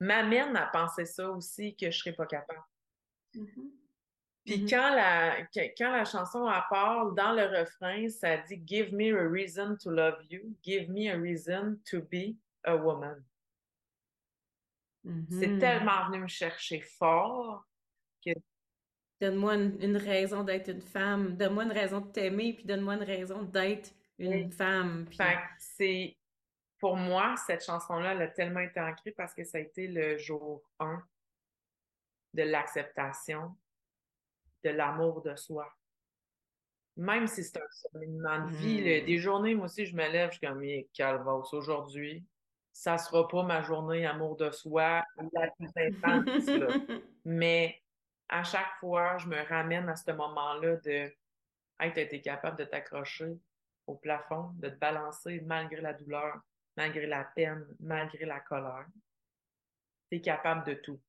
m'amène 0.00 0.56
à 0.56 0.66
penser 0.66 1.04
ça 1.04 1.30
aussi, 1.30 1.76
que 1.76 1.90
je 1.90 1.98
serais 1.98 2.14
pas 2.14 2.26
capable. 2.26 2.62
Mm-hmm. 3.34 3.70
Puis 4.44 4.56
mm-hmm. 4.56 4.70
quand, 4.70 4.94
la, 4.94 5.46
quand 5.76 5.92
la 5.92 6.04
chanson 6.04 6.46
à 6.46 6.66
part, 6.68 7.12
dans 7.12 7.32
le 7.32 7.44
refrain, 7.44 8.08
ça 8.08 8.38
dit 8.38 8.60
Give 8.66 8.92
me 8.92 9.14
a 9.14 9.28
reason 9.28 9.76
to 9.76 9.90
love 9.90 10.16
you, 10.30 10.56
give 10.64 10.88
me 10.88 11.08
a 11.10 11.16
reason 11.16 11.78
to 11.90 12.00
be 12.00 12.36
a 12.64 12.74
woman. 12.74 13.24
C'est 15.30 15.46
Mm-hmm. 15.46 15.58
tellement 15.58 16.06
venu 16.06 16.18
me 16.22 16.28
chercher 16.28 16.80
fort 16.80 17.64
que 18.24 18.32
Donne-moi 19.20 19.54
une, 19.54 19.96
raison 19.96 20.44
d'être 20.44 20.68
une 20.68 20.80
femme, 20.80 21.36
donne-moi 21.36 21.64
une 21.64 21.72
raison 21.72 22.00
de 22.00 22.10
t'aimer, 22.10 22.52
puis 22.52 22.64
donne-moi 22.64 22.94
une 22.94 23.02
raison 23.02 23.42
d'être 23.42 23.90
une 24.18 24.50
femme. 24.52 25.06
Puis... 25.08 25.16
Fait 25.16 25.34
que 25.34 25.48
c'est, 25.58 26.16
pour 26.78 26.96
moi, 26.96 27.34
cette 27.46 27.64
chanson-là, 27.64 28.12
elle 28.12 28.22
a 28.22 28.28
tellement 28.28 28.60
été 28.60 28.80
ancrée 28.80 29.10
parce 29.10 29.34
que 29.34 29.42
ça 29.42 29.58
a 29.58 29.60
été 29.60 29.88
le 29.88 30.18
jour 30.18 30.62
1 30.78 31.02
de 32.34 32.42
l'acceptation, 32.44 33.56
de 34.62 34.70
l'amour 34.70 35.22
de 35.22 35.34
soi. 35.34 35.72
Même 36.96 37.26
si 37.26 37.42
c'est 37.44 37.58
un 37.58 37.92
cheminement 37.92 38.46
de 38.46 38.54
vie, 38.56 38.80
là, 38.80 39.02
Mm. 39.02 39.06
des 39.06 39.18
journées, 39.18 39.54
moi 39.54 39.66
aussi, 39.66 39.86
je 39.86 39.94
me 39.94 40.08
lève, 40.08 40.30
je 40.32 40.38
suis 40.38 40.46
comme, 40.46 40.62
calvasse, 40.92 41.52
aujourd'hui, 41.54 42.24
ça 42.72 42.98
sera 42.98 43.26
pas 43.26 43.42
ma 43.42 43.62
journée 43.62 44.06
amour 44.06 44.36
de 44.36 44.50
soi 44.50 45.02
la 45.32 45.50
plus 45.50 45.70
intense, 45.76 46.46
là. 46.46 46.68
Mais 47.24 47.82
à 48.28 48.44
chaque 48.44 48.74
fois, 48.80 49.18
je 49.18 49.26
me 49.26 49.40
ramène 49.48 49.88
à 49.88 49.96
ce 49.96 50.10
moment-là 50.12 50.76
de 50.76 51.12
Hey, 51.80 51.92
tu 51.92 52.00
été 52.00 52.20
capable 52.20 52.58
de 52.58 52.64
t'accrocher 52.64 53.38
au 53.86 53.94
plafond, 53.94 54.50
de 54.56 54.68
te 54.68 54.74
balancer 54.74 55.40
malgré 55.42 55.80
la 55.80 55.92
douleur, 55.92 56.40
malgré 56.76 57.06
la 57.06 57.22
peine, 57.22 57.64
malgré 57.78 58.24
la 58.24 58.40
colère. 58.40 58.86
Tu 60.10 60.16
es 60.16 60.20
capable 60.20 60.66
de 60.66 60.74
tout. 60.74 61.00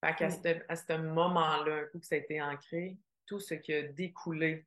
Fait 0.00 0.14
qu'à 0.14 0.28
Oui. 0.28 0.76
ce, 0.76 0.96
moment-là, 0.96 1.74
un 1.74 1.86
coup 1.86 1.98
que 1.98 2.06
ça 2.06 2.14
a 2.14 2.18
été 2.18 2.40
ancré, 2.40 2.96
tout 3.26 3.40
ce 3.40 3.54
qui 3.54 3.74
a 3.74 3.82
découlé, 3.82 4.64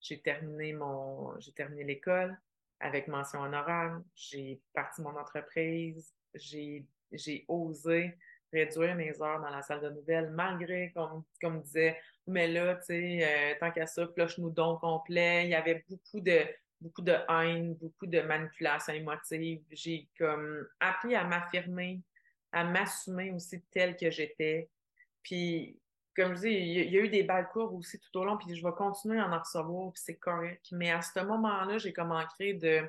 j'ai 0.00 0.20
terminé 0.20 0.74
mon 0.74 1.38
j'ai 1.40 1.52
terminé 1.52 1.84
l'école 1.84 2.38
avec 2.80 3.08
mention 3.08 3.40
honorable, 3.40 4.04
j'ai 4.14 4.60
parti 4.74 5.00
mon 5.00 5.16
entreprise, 5.16 6.14
j'ai 6.34 6.86
j'ai 7.12 7.46
osé 7.48 8.18
réduire 8.54 8.94
mes 8.94 9.20
heures 9.22 9.40
dans 9.40 9.50
la 9.50 9.62
salle 9.62 9.80
de 9.82 9.90
nouvelles, 9.90 10.30
malgré 10.30 10.92
qu'on 10.92 11.24
comme 11.40 11.62
disait, 11.62 12.00
mais 12.26 12.48
là, 12.48 12.76
tu 12.76 12.86
sais, 12.86 13.52
euh, 13.54 13.58
tant 13.60 13.70
qu'à 13.72 13.86
ça, 13.86 14.06
flush-nous 14.08 14.50
donc 14.50 14.80
complet. 14.80 15.44
Il 15.44 15.50
y 15.50 15.54
avait 15.54 15.84
beaucoup 15.88 16.20
de 16.20 16.40
beaucoup 16.80 17.02
de 17.02 17.12
haine, 17.30 17.74
beaucoup 17.76 18.06
de 18.06 18.20
manipulation 18.20 18.92
émotive. 18.94 19.62
J'ai 19.70 20.08
comme 20.18 20.66
appris 20.80 21.14
à 21.14 21.24
m'affirmer, 21.24 22.02
à 22.52 22.64
m'assumer 22.64 23.32
aussi 23.32 23.62
telle 23.70 23.96
que 23.96 24.10
j'étais. 24.10 24.68
Puis, 25.22 25.80
comme 26.16 26.34
je 26.36 26.40
dis, 26.42 26.48
il 26.50 26.66
y, 26.72 26.80
a- 26.80 26.82
il 26.84 26.92
y 26.92 26.98
a 26.98 27.00
eu 27.02 27.08
des 27.08 27.22
balles 27.22 27.48
courbes 27.52 27.74
aussi 27.74 27.98
tout 27.98 28.18
au 28.18 28.24
long, 28.24 28.36
puis 28.38 28.54
je 28.54 28.62
vais 28.66 28.72
continuer 28.74 29.18
à 29.18 29.28
en 29.28 29.38
recevoir, 29.38 29.92
puis 29.92 30.02
c'est 30.04 30.16
correct. 30.16 30.66
Mais 30.72 30.90
à 30.90 31.00
ce 31.02 31.18
moment-là, 31.20 31.78
j'ai 31.78 31.92
comme 31.92 32.12
ancré 32.12 32.52
de... 32.54 32.82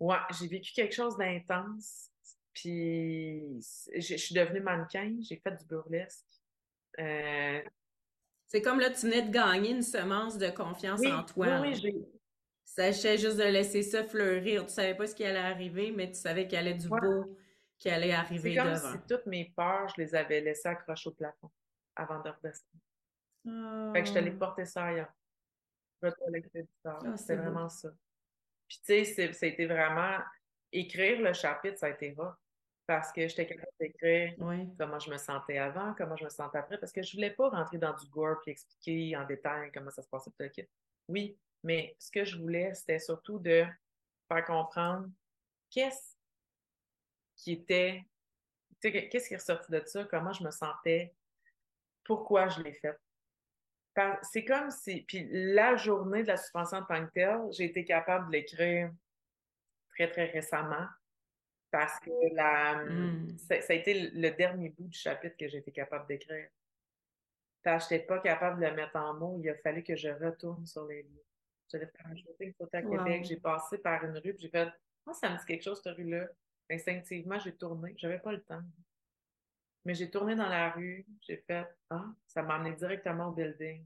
Ouais, 0.00 0.16
j'ai 0.38 0.46
vécu 0.46 0.72
quelque 0.72 0.94
chose 0.94 1.16
d'intense, 1.16 2.10
puis 2.52 3.60
je 3.94 4.00
je 4.00 4.16
suis 4.16 4.34
devenue 4.34 4.60
mannequin, 4.60 5.16
j'ai 5.20 5.36
fait 5.36 5.52
du 5.56 5.64
burlesque. 5.66 6.24
Euh, 6.98 7.60
C'est 8.46 8.62
comme 8.62 8.80
là, 8.80 8.90
tu 8.90 9.06
venais 9.06 9.22
de 9.22 9.30
gagner 9.30 9.70
une 9.70 9.82
semence 9.82 10.38
de 10.38 10.48
confiance 10.50 11.00
oui, 11.00 11.12
en 11.12 11.22
toi. 11.24 11.60
oui, 11.60 11.68
oui, 11.68 11.74
j'ai... 11.74 11.94
Sachais 12.64 13.16
juste 13.18 13.36
de 13.38 13.44
laisser 13.44 13.82
ça 13.82 14.04
fleurir. 14.04 14.66
Tu 14.66 14.72
savais 14.74 14.94
pas 14.94 15.06
ce 15.06 15.14
qui 15.14 15.24
allait 15.24 15.38
arriver, 15.38 15.90
mais 15.90 16.08
tu 16.08 16.14
savais 16.18 16.44
qu'il 16.46 16.54
y 16.54 16.56
allait 16.56 16.74
du 16.74 16.86
Ouais. 16.88 17.00
beau 17.00 17.36
qui 17.78 17.88
allait 17.90 18.12
arriver 18.12 18.54
comme 18.56 18.72
devant. 18.74 18.92
si 18.92 18.98
toutes 19.08 19.26
mes 19.26 19.52
peurs, 19.56 19.88
je 19.96 20.02
les 20.02 20.14
avais 20.14 20.40
laissées 20.40 20.68
accrocher 20.68 21.08
au 21.08 21.12
plafond 21.12 21.50
avant 21.96 22.20
de 22.22 22.28
redescendre. 22.30 23.92
Fait 23.94 24.02
que 24.02 24.08
je 24.08 24.12
te 24.14 24.18
l'ai 24.18 24.32
porté 24.32 24.64
ça 24.64 24.84
ailleurs. 24.84 25.12
Retour 26.02 26.28
l'expéditeur. 26.30 26.98
Ah, 27.04 27.16
c'est 27.16 27.36
beau. 27.36 27.42
vraiment 27.42 27.68
ça. 27.68 27.88
Puis 28.68 28.80
tu 28.84 29.04
sais, 29.04 29.48
été 29.48 29.66
vraiment... 29.66 30.18
Écrire 30.72 31.20
le 31.20 31.32
chapitre, 31.32 31.78
ça 31.78 31.86
a 31.86 31.90
été 31.90 32.14
rare. 32.16 32.38
Parce 32.86 33.12
que 33.12 33.28
j'étais 33.28 33.46
capable 33.46 33.70
d'écrire 33.78 34.34
Oui. 34.38 34.66
comment 34.78 34.98
je 34.98 35.10
me 35.10 35.18
sentais 35.18 35.58
avant, 35.58 35.94
comment 35.94 36.16
je 36.16 36.24
me 36.24 36.30
sentais 36.30 36.56
après, 36.56 36.78
parce 36.78 36.90
que 36.90 37.02
je 37.02 37.14
voulais 37.16 37.32
pas 37.32 37.50
rentrer 37.50 37.76
dans 37.76 37.94
du 37.94 38.06
gore 38.08 38.40
puis 38.40 38.52
expliquer 38.52 39.14
en 39.14 39.26
détail 39.26 39.70
comment 39.72 39.90
ça 39.90 40.02
se 40.02 40.08
passait. 40.08 40.30
Oui, 41.08 41.38
mais 41.62 41.94
ce 41.98 42.10
que 42.10 42.24
je 42.24 42.38
voulais, 42.38 42.72
c'était 42.72 42.98
surtout 42.98 43.38
de 43.38 43.66
faire 44.26 44.44
comprendre 44.46 45.06
qu'est-ce 45.70 46.16
qui 47.36 47.52
était, 47.52 48.04
qu'est-ce 48.80 49.28
qui 49.28 49.34
est 49.34 49.38
ressorti 49.38 49.70
de 49.70 49.82
ça, 49.84 50.04
comment 50.04 50.32
je 50.32 50.42
me 50.42 50.50
sentais, 50.50 51.14
pourquoi 52.04 52.48
je 52.48 52.62
l'ai 52.62 52.72
fait. 52.72 52.98
C'est 54.22 54.44
comme 54.44 54.70
si, 54.70 55.02
puis 55.02 55.28
la 55.30 55.76
journée 55.76 56.22
de 56.22 56.28
la 56.28 56.36
suspension 56.36 56.80
de 56.80 56.86
tant 56.86 57.04
que 57.04 57.12
telle, 57.12 57.40
j'ai 57.50 57.64
été 57.64 57.84
capable 57.84 58.28
de 58.28 58.32
l'écrire 58.32 58.92
très, 59.98 60.10
très 60.10 60.26
récemment 60.26 60.86
parce 61.70 61.98
que 62.00 62.10
la, 62.34 62.84
Mm. 62.84 63.36
ça, 63.38 63.60
ça 63.60 63.72
a 63.72 63.76
été 63.76 64.10
le 64.10 64.30
dernier 64.30 64.70
bout 64.70 64.88
du 64.88 64.96
chapitre 64.98 65.36
que 65.36 65.48
j'ai 65.48 65.58
été 65.58 65.72
capable 65.72 66.06
d'écrire. 66.06 66.48
Je 67.64 67.70
n'étais 67.70 67.98
pas 68.06 68.20
capable 68.20 68.62
de 68.62 68.66
le 68.66 68.74
mettre 68.74 68.96
en 68.96 69.12
mots, 69.14 69.38
il 69.42 69.50
a 69.50 69.54
fallu 69.56 69.82
que 69.82 69.94
je 69.94 70.08
retourne 70.08 70.64
sur 70.64 70.86
les 70.86 71.02
lieux. 71.02 71.24
J'allais 71.70 71.86
faire 71.88 72.06
un 72.06 72.16
shooting 72.16 72.54
photo 72.54 72.70
à 72.76 72.80
Wow. 72.80 72.96
Québec, 73.04 73.24
j'ai 73.26 73.36
passé 73.36 73.76
par 73.78 74.02
une 74.04 74.16
rue, 74.16 74.32
puis 74.32 74.38
j'ai 74.44 74.48
fait 74.48 74.68
Ah, 75.06 75.12
ça 75.12 75.28
me 75.28 75.36
dit 75.38 75.44
quelque 75.44 75.64
chose, 75.64 75.80
cette 75.82 75.94
rue-là. 75.96 76.28
Instinctivement, 76.70 77.38
j'ai 77.38 77.54
tourné. 77.54 77.94
J'avais 77.98 78.18
pas 78.20 78.32
le 78.32 78.40
temps. 78.42 78.62
Mais 79.84 79.94
j'ai 79.94 80.10
tourné 80.10 80.34
dans 80.36 80.48
la 80.48 80.70
rue, 80.70 81.04
j'ai 81.20 81.36
fait 81.38 81.66
Ah, 81.90 82.06
ça 82.26 82.42
m'a 82.42 82.54
amené 82.54 82.74
directement 82.76 83.26
au 83.28 83.32
building. 83.32 83.84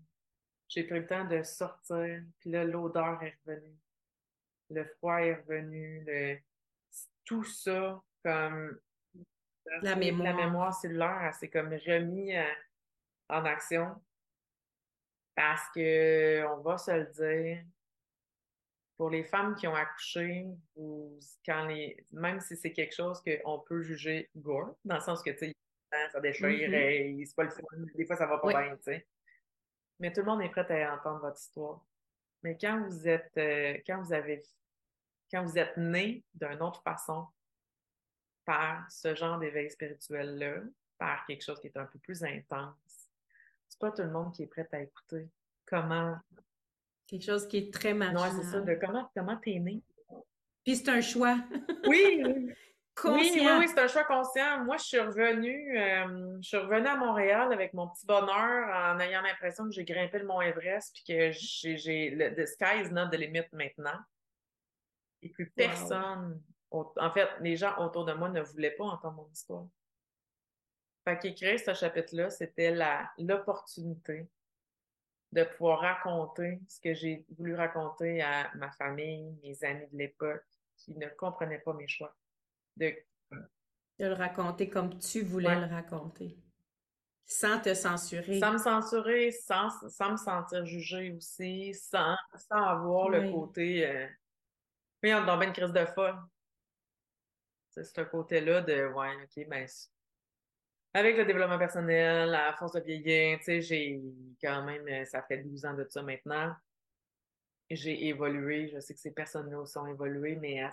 J'ai 0.69 0.85
pris 0.85 1.01
le 1.01 1.07
temps 1.07 1.25
de 1.25 1.43
sortir, 1.43 2.23
puis 2.39 2.51
là, 2.51 2.65
l'odeur 2.65 3.21
est 3.25 3.37
revenue. 3.45 3.77
Le 4.73 4.85
froid 4.85 5.19
est 5.21 5.35
revenu, 5.35 6.03
le... 6.07 6.39
tout 7.25 7.45
ça, 7.45 8.03
comme 8.25 8.79
La 9.67 9.81
la 9.91 9.97
mémoire. 9.97 10.35
mémoire 10.37 10.75
cellulaire, 10.75 11.35
s'est 11.35 11.51
comme 11.51 11.69
remis 11.73 12.35
euh, 12.37 12.45
en 13.29 13.45
action. 13.45 13.95
Parce 15.35 15.63
que, 15.75 16.45
on 16.47 16.61
va 16.63 16.77
se 16.79 16.91
le 16.91 17.07
dire, 17.07 17.65
pour 18.97 19.11
les 19.11 19.25
femmes 19.25 19.55
qui 19.55 19.67
ont 19.67 19.75
accouché, 19.75 20.47
vous, 20.77 21.19
quand 21.45 21.67
les, 21.67 22.07
même 22.13 22.41
si 22.41 22.57
c'est 22.57 22.73
quelque 22.73 22.95
chose 22.95 23.23
qu'on 23.23 23.59
peut 23.61 23.81
juger 23.83 24.31
gore, 24.37 24.77
dans 24.85 24.97
le 24.97 25.01
sens 25.01 25.23
que, 25.23 25.31
tu 25.31 25.39
sais, 25.39 25.53
ça 26.13 26.21
déchire, 26.21 26.69
Mhm. 26.69 26.75
et 26.75 27.25
c'est 27.27 27.35
pas 27.35 27.45
le 27.45 27.51
fun, 27.51 27.63
des 27.95 28.07
fois 28.07 28.17
ça 28.17 28.27
va 28.27 28.39
pas 28.39 28.47
Oui. 28.49 28.55
bien, 28.55 28.77
tu 28.77 28.83
sais. 28.85 29.07
Mais 29.99 30.13
tout 30.13 30.21
le 30.21 30.27
monde 30.27 30.43
est 30.43 30.49
prêt 30.51 30.83
à 30.83 30.95
entendre 30.95 31.21
votre 31.21 31.39
histoire. 31.41 31.85
Mais 32.43 32.57
quand 32.59 32.83
vous 32.87 33.09
êtes, 33.09 33.33
euh, 33.39 33.79
quand 33.87 34.03
vous 34.03 34.13
avez, 34.13 34.43
quand 35.33 35.45
vous 35.45 35.59
êtes 35.59 35.77
né 35.77 36.23
d'une 36.35 36.63
autre 36.63 36.83
façon, 36.83 37.27
par 38.45 38.91
ce 38.91 39.15
genre 39.15 39.39
d'éveil 39.39 39.71
spirituel-là, 39.71 40.57
par 40.99 41.25
quelque 41.27 41.43
chose 41.43 41.61
qui 41.61 41.69
est 41.69 41.77
un 41.77 41.87
peu 41.87 41.99
plus 41.99 42.23
intense, 42.23 43.11
c'est 43.69 43.79
pas 43.79 43.91
tout 43.91 44.03
le 44.03 44.11
monde 44.11 44.33
qui 44.35 44.43
est 44.43 44.47
prêt 44.47 44.69
à 44.73 44.81
écouter 44.81 45.29
comment. 45.65 46.17
Quelque 47.07 47.25
chose 47.25 47.47
qui 47.49 47.59
est 47.59 47.73
très 47.73 47.93
Non, 47.93 48.13
marginal. 48.13 48.33
c'est 48.33 48.51
ça, 48.51 48.61
de 48.61 48.75
comment, 48.75 49.11
comment 49.15 49.37
t'es 49.37 49.59
né. 49.59 49.83
Puis 50.65 50.77
c'est 50.77 50.89
un 50.91 51.01
choix. 51.01 51.39
Oui, 51.87 52.23
oui, 52.25 52.55
Conscient. 52.95 53.15
oui, 53.21 53.41
oui, 53.41 53.51
oui, 53.59 53.69
c'est 53.69 53.81
un 53.81 53.89
choix 53.89 54.05
conscient. 54.05 54.65
Moi, 54.65 54.77
je 54.77 54.85
suis 54.85 54.99
revenue, 54.99 55.79
euh, 55.79 56.37
je 56.43 56.49
suis 56.49 56.57
revenue 56.57 56.87
à 56.87 56.97
Montréal 56.97 57.53
avec 57.53 57.73
mon 57.75 57.89
petit 57.89 58.07
bonheur 58.07 58.69
en 58.69 59.01
ayant 59.01 59.23
l'impression 59.23 59.65
que 59.65 59.73
j'ai 59.73 59.85
grimpé 59.85 60.19
le 60.19 60.27
mont 60.27 60.41
Everest 60.41 60.95
puis 60.95 61.05
que 61.09 61.33
j'ai, 61.33 61.77
j'ai 61.79 62.11
le 62.11 62.35
the 62.35 62.47
sky 62.47 62.83
is 62.85 62.91
not 62.91 63.09
the 63.09 63.17
limit 63.17 63.47
maintenant. 63.53 63.99
Et 65.23 65.29
puis 65.29 65.45
Wow. 65.45 65.53
personne 65.55 66.43
En 66.71 67.11
fait, 67.13 67.29
les 67.41 67.57
gens 67.57 67.77
autour 67.85 68.05
de 68.07 68.13
moi 68.15 68.29
ne 68.31 68.41
voulaient 68.41 68.71
pas 68.71 68.85
entendre 68.85 69.17
mon 69.17 69.29
histoire. 69.31 69.67
Fait 71.05 71.19
qu'écrire 71.19 71.59
ce 71.59 71.75
chapitre-là, 71.75 72.31
c'était 72.31 72.75
l'opportunité 73.19 74.29
de 75.33 75.45
pouvoir 75.45 75.81
raconter 75.81 76.61
ce 76.69 76.81
que 76.81 76.95
j'ai 76.95 77.25
voulu 77.37 77.55
raconter 77.55 78.23
à 78.23 78.51
ma 78.55 78.71
famille, 78.73 79.37
mes 79.43 79.65
amis 79.65 79.87
de 79.93 79.99
l'époque, 79.99 80.45
qui 80.77 80.97
ne 80.97 81.09
comprenaient 81.09 81.59
pas 81.59 81.75
mes 81.75 81.89
choix. 81.89 82.15
De, 82.77 82.95
de 83.31 84.07
le 84.07 84.15
raconter 84.15 84.69
comme 84.69 84.99
tu 84.99 85.23
voulais 85.23 85.55
le 85.55 85.67
raconter. 85.67 86.39
Sans 87.27 87.61
te 87.61 87.75
censurer. 87.75 88.41
Sans 88.41 88.53
me 88.53 88.59
censurer, 88.59 89.31
sans, 89.31 89.71
sans 89.89 90.13
me 90.13 90.17
sentir 90.17 90.65
jugée 90.65 91.13
aussi, 91.13 91.75
sans, 91.75 92.17
sans 92.35 92.63
avoir 92.63 93.09
le 93.09 93.31
côté. 93.31 93.87
Euh, 93.87 94.07
oui, 95.03 95.15
on 95.15 95.27
tombe 95.27 95.43
une 95.43 95.53
crise 95.53 95.73
de 95.73 95.85
folle. 95.87 96.19
C'est 97.71 97.85
ce 97.85 98.01
côté-là 98.03 98.61
de 98.61 98.87
ouais, 98.93 99.15
ok, 99.25 99.49
ben 99.49 99.67
avec 100.95 101.17
le 101.17 101.25
développement 101.25 101.59
personnel, 101.59 102.35
à 102.35 102.53
force 102.53 102.73
de 102.73 102.81
vieillir, 102.81 103.39
tu 103.39 103.45
sais, 103.45 103.61
j'ai 103.63 104.03
quand 104.43 104.63
même, 104.63 104.87
euh, 104.89 105.05
ça 105.07 105.23
fait 105.23 105.39
12 105.39 105.65
ans 105.65 105.75
de 105.75 105.87
ça 105.89 106.03
maintenant. 106.03 106.55
J'ai 107.71 108.09
évolué. 108.09 108.69
Je 108.69 108.79
sais 108.79 108.93
que 108.93 109.01
ces 109.01 109.13
personnes-là 109.13 109.65
sont 109.65 109.87
évoluées, 109.87 110.37
mais 110.37 110.63
à 110.63 110.71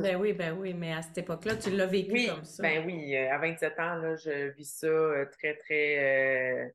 Ben 0.00 0.16
oui, 0.16 0.32
ben 0.32 0.56
oui, 0.58 0.72
mais 0.72 0.94
à 0.94 1.02
cette 1.02 1.18
époque-là, 1.18 1.56
tu 1.56 1.70
l'as 1.70 1.86
vécu 1.86 2.26
comme 2.26 2.44
ça. 2.44 2.62
Ben 2.62 2.86
oui, 2.86 3.14
euh, 3.14 3.34
à 3.34 3.38
27 3.38 3.78
ans, 3.78 3.94
là, 3.96 4.16
je 4.16 4.48
vis 4.52 4.78
ça 4.78 4.86
euh, 4.86 5.26
très, 5.26 5.56
très. 5.56 6.74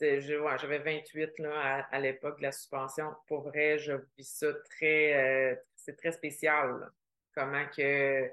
J'avais 0.00 0.78
28 0.78 1.38
là, 1.38 1.86
à, 1.90 1.98
l'époque 2.00 2.38
de 2.38 2.44
la 2.44 2.52
suspension. 2.52 3.14
Pour 3.26 3.42
vrai, 3.42 3.78
je 3.78 3.92
vis 4.16 4.24
ça 4.24 4.52
très. 4.70 5.62
c'est 5.76 5.96
très 5.96 6.12
spécial. 6.12 6.90
Comment 7.34 7.66
que 7.66 8.30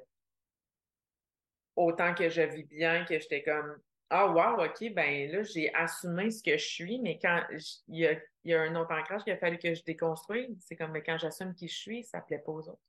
autant 1.77 2.13
que 2.13 2.27
je 2.29 2.41
vis 2.41 2.63
bien, 2.63 3.05
que 3.05 3.17
j'étais 3.19 3.43
comme 3.43 3.77
Ah, 4.09 4.27
wow, 4.27 4.65
OK, 4.65 4.93
ben 4.93 5.31
là, 5.31 5.43
j'ai 5.43 5.73
assumé 5.73 6.31
ce 6.31 6.43
que 6.43 6.57
je 6.57 6.65
suis, 6.65 6.99
mais 6.99 7.19
quand 7.19 7.41
il 7.87 8.19
y 8.43 8.53
a, 8.53 8.61
un 8.61 8.75
autre 8.75 8.91
ancrage 8.91 9.23
qu'il 9.23 9.33
a 9.33 9.37
fallu 9.37 9.57
que 9.57 9.73
je 9.73 9.83
déconstruise, 9.83 10.57
c'est 10.65 10.75
comme 10.75 10.93
quand 11.05 11.17
j'assume 11.17 11.53
qui 11.53 11.67
je 11.67 11.75
suis, 11.75 12.03
ça 12.03 12.19
ne 12.19 12.23
plaît 12.23 12.39
pas 12.39 12.51
aux 12.51 12.67
autres. 12.67 12.81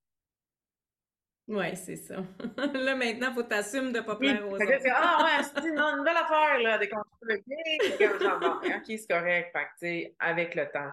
Oui, 1.49 1.75
c'est 1.77 1.97
ça. 1.97 2.17
là, 2.75 2.95
maintenant, 2.95 3.29
il 3.31 3.35
faut 3.35 3.43
t'assumer 3.43 3.91
de 3.91 3.99
ne 3.99 4.03
pas 4.03 4.17
plaire 4.17 4.47
aux 4.47 4.55
autres. 4.55 4.65
ah, 4.95 5.25
ouais, 5.25 5.45
c'est 5.55 5.67
une, 5.67 5.97
nouvelle 5.97 6.17
affaire, 6.17 6.59
là, 6.61 6.77
déconstruire. 6.77 7.39
OK, 8.77 8.85
c'est 8.87 9.07
correct. 9.09 9.57
Fait 9.81 10.15
avec 10.19 10.55
le 10.55 10.71
temps. 10.71 10.93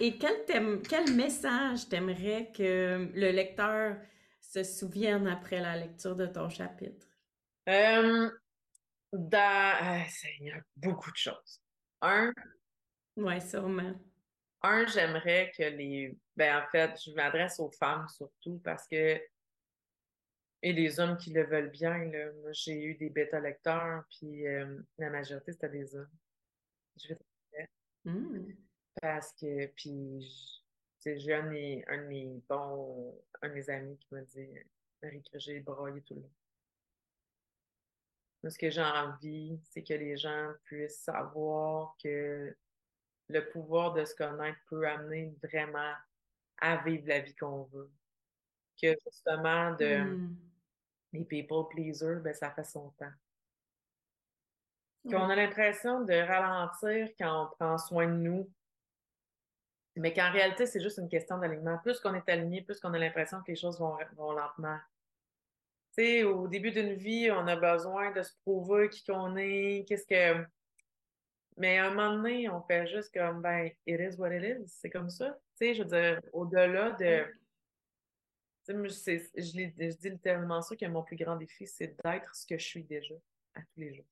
Et 0.00 0.18
quel, 0.18 0.82
quel 0.82 1.14
message 1.14 1.88
t'aimerais 1.88 2.50
que 2.54 3.10
le 3.14 3.30
lecteur 3.30 3.96
se 4.40 4.64
souviennent 4.64 5.26
après 5.26 5.60
la 5.60 5.76
lecture 5.76 6.14
de 6.14 6.26
ton 6.26 6.50
chapitre? 6.50 7.06
Euh, 7.68 8.30
dans... 9.12 10.04
il 10.40 10.46
y 10.46 10.50
a 10.50 10.60
beaucoup 10.76 11.10
de 11.10 11.16
choses. 11.16 11.60
Un. 12.02 12.32
Oui, 13.16 13.40
sûrement. 13.40 13.94
Un, 14.62 14.86
j'aimerais 14.86 15.52
que 15.56 15.62
les. 15.62 16.16
Ben, 16.40 16.56
en 16.56 16.66
fait, 16.68 16.98
je 17.04 17.12
m'adresse 17.12 17.60
aux 17.60 17.70
femmes 17.70 18.08
surtout 18.08 18.58
parce 18.64 18.86
que. 18.88 19.22
Et 20.62 20.72
les 20.72 20.98
hommes 20.98 21.18
qui 21.18 21.34
le 21.34 21.44
veulent 21.44 21.68
bien, 21.70 21.98
là. 22.06 22.32
Moi, 22.32 22.52
j'ai 22.52 22.82
eu 22.82 22.94
des 22.94 23.10
bêta-lecteurs, 23.10 24.04
puis 24.08 24.46
euh, 24.46 24.80
la 24.96 25.10
majorité, 25.10 25.52
c'était 25.52 25.68
des 25.68 25.94
hommes. 25.94 26.08
Je 26.96 27.08
vais 27.08 27.16
te 27.16 28.08
mmh. 28.08 28.56
Parce 29.02 29.34
que, 29.34 29.66
puis, 29.66 30.64
j'ai 31.04 31.34
un, 31.34 31.44
un 31.44 31.98
de 32.04 32.06
mes 32.06 32.42
bons, 32.48 33.22
un 33.42 33.48
de 33.50 33.54
mes 33.54 33.68
amis 33.68 33.98
qui 33.98 34.14
m'a 34.14 34.22
dit 34.22 34.48
Marie, 35.02 35.22
que 35.30 35.38
j'ai 35.38 35.60
broyé 35.60 36.00
tout 36.00 36.14
le 36.14 36.22
long. 36.22 36.32
ce 38.50 38.58
que 38.58 38.70
j'ai 38.70 38.80
envie, 38.80 39.60
c'est 39.64 39.82
que 39.82 39.92
les 39.92 40.16
gens 40.16 40.54
puissent 40.64 41.02
savoir 41.02 41.94
que 42.02 42.56
le 43.28 43.50
pouvoir 43.50 43.92
de 43.92 44.06
se 44.06 44.14
connaître 44.14 44.58
peut 44.70 44.88
amener 44.88 45.34
vraiment 45.42 45.92
à 46.60 46.76
vivre 46.78 47.06
la 47.06 47.20
vie 47.20 47.34
qu'on 47.34 47.64
veut. 47.64 47.90
Que 48.80 48.94
justement, 49.06 49.74
de 49.74 49.98
hmm. 49.98 50.36
les 51.12 51.24
people 51.24 51.68
pleasers, 51.70 52.20
ben, 52.20 52.34
ça 52.34 52.50
fait 52.50 52.64
son 52.64 52.90
temps. 52.90 53.12
Qu'on 55.08 55.30
a 55.30 55.36
l'impression 55.36 56.02
de 56.02 56.12
ralentir 56.12 57.08
quand 57.18 57.44
on 57.44 57.56
prend 57.56 57.78
soin 57.78 58.06
de 58.06 58.12
nous, 58.12 58.50
mais 59.96 60.12
qu'en 60.12 60.30
réalité, 60.30 60.66
c'est 60.66 60.80
juste 60.80 60.98
une 60.98 61.08
question 61.08 61.38
d'alignement. 61.38 61.78
Plus 61.78 62.00
qu'on 62.00 62.14
est 62.14 62.28
aligné, 62.28 62.62
plus 62.62 62.80
qu'on 62.80 62.92
a 62.94 62.98
l'impression 62.98 63.42
que 63.42 63.50
les 63.50 63.56
choses 63.56 63.78
vont, 63.78 63.96
vont 64.16 64.32
lentement. 64.32 64.78
Tu 65.96 66.02
sais, 66.02 66.22
au 66.22 66.46
début 66.46 66.70
d'une 66.70 66.94
vie, 66.94 67.30
on 67.30 67.46
a 67.46 67.56
besoin 67.56 68.12
de 68.12 68.22
se 68.22 68.32
prouver 68.42 68.88
qui 68.88 69.04
qu'on 69.04 69.36
est, 69.36 69.84
qu'est-ce 69.88 70.06
que. 70.06 70.46
Mais 71.56 71.78
à 71.78 71.86
un 71.86 71.90
moment 71.90 72.16
donné, 72.16 72.48
on 72.48 72.62
fait 72.62 72.86
juste 72.86 73.12
comme, 73.12 73.42
ben, 73.42 73.70
it 73.86 74.00
is 74.00 74.16
what 74.16 74.32
it 74.32 74.42
is. 74.42 74.68
C'est 74.68 74.90
comme 74.90 75.10
ça. 75.10 75.36
Tu 75.60 75.66
sais, 75.66 75.74
je 75.74 75.82
veux 75.82 75.88
dire, 75.88 76.20
au-delà 76.32 76.92
de. 76.92 77.26
Tu 78.66 78.90
sais, 78.90 79.30
je, 79.36 79.42
je 79.42 79.96
dis 79.96 80.10
littéralement 80.10 80.62
ça 80.62 80.76
que 80.76 80.86
mon 80.86 81.02
plus 81.02 81.16
grand 81.16 81.36
défi, 81.36 81.66
c'est 81.66 81.96
d'être 82.04 82.34
ce 82.34 82.46
que 82.46 82.56
je 82.56 82.64
suis 82.64 82.84
déjà 82.84 83.14
à 83.54 83.60
tous 83.60 83.80
les 83.80 83.94
jours. 83.94 84.06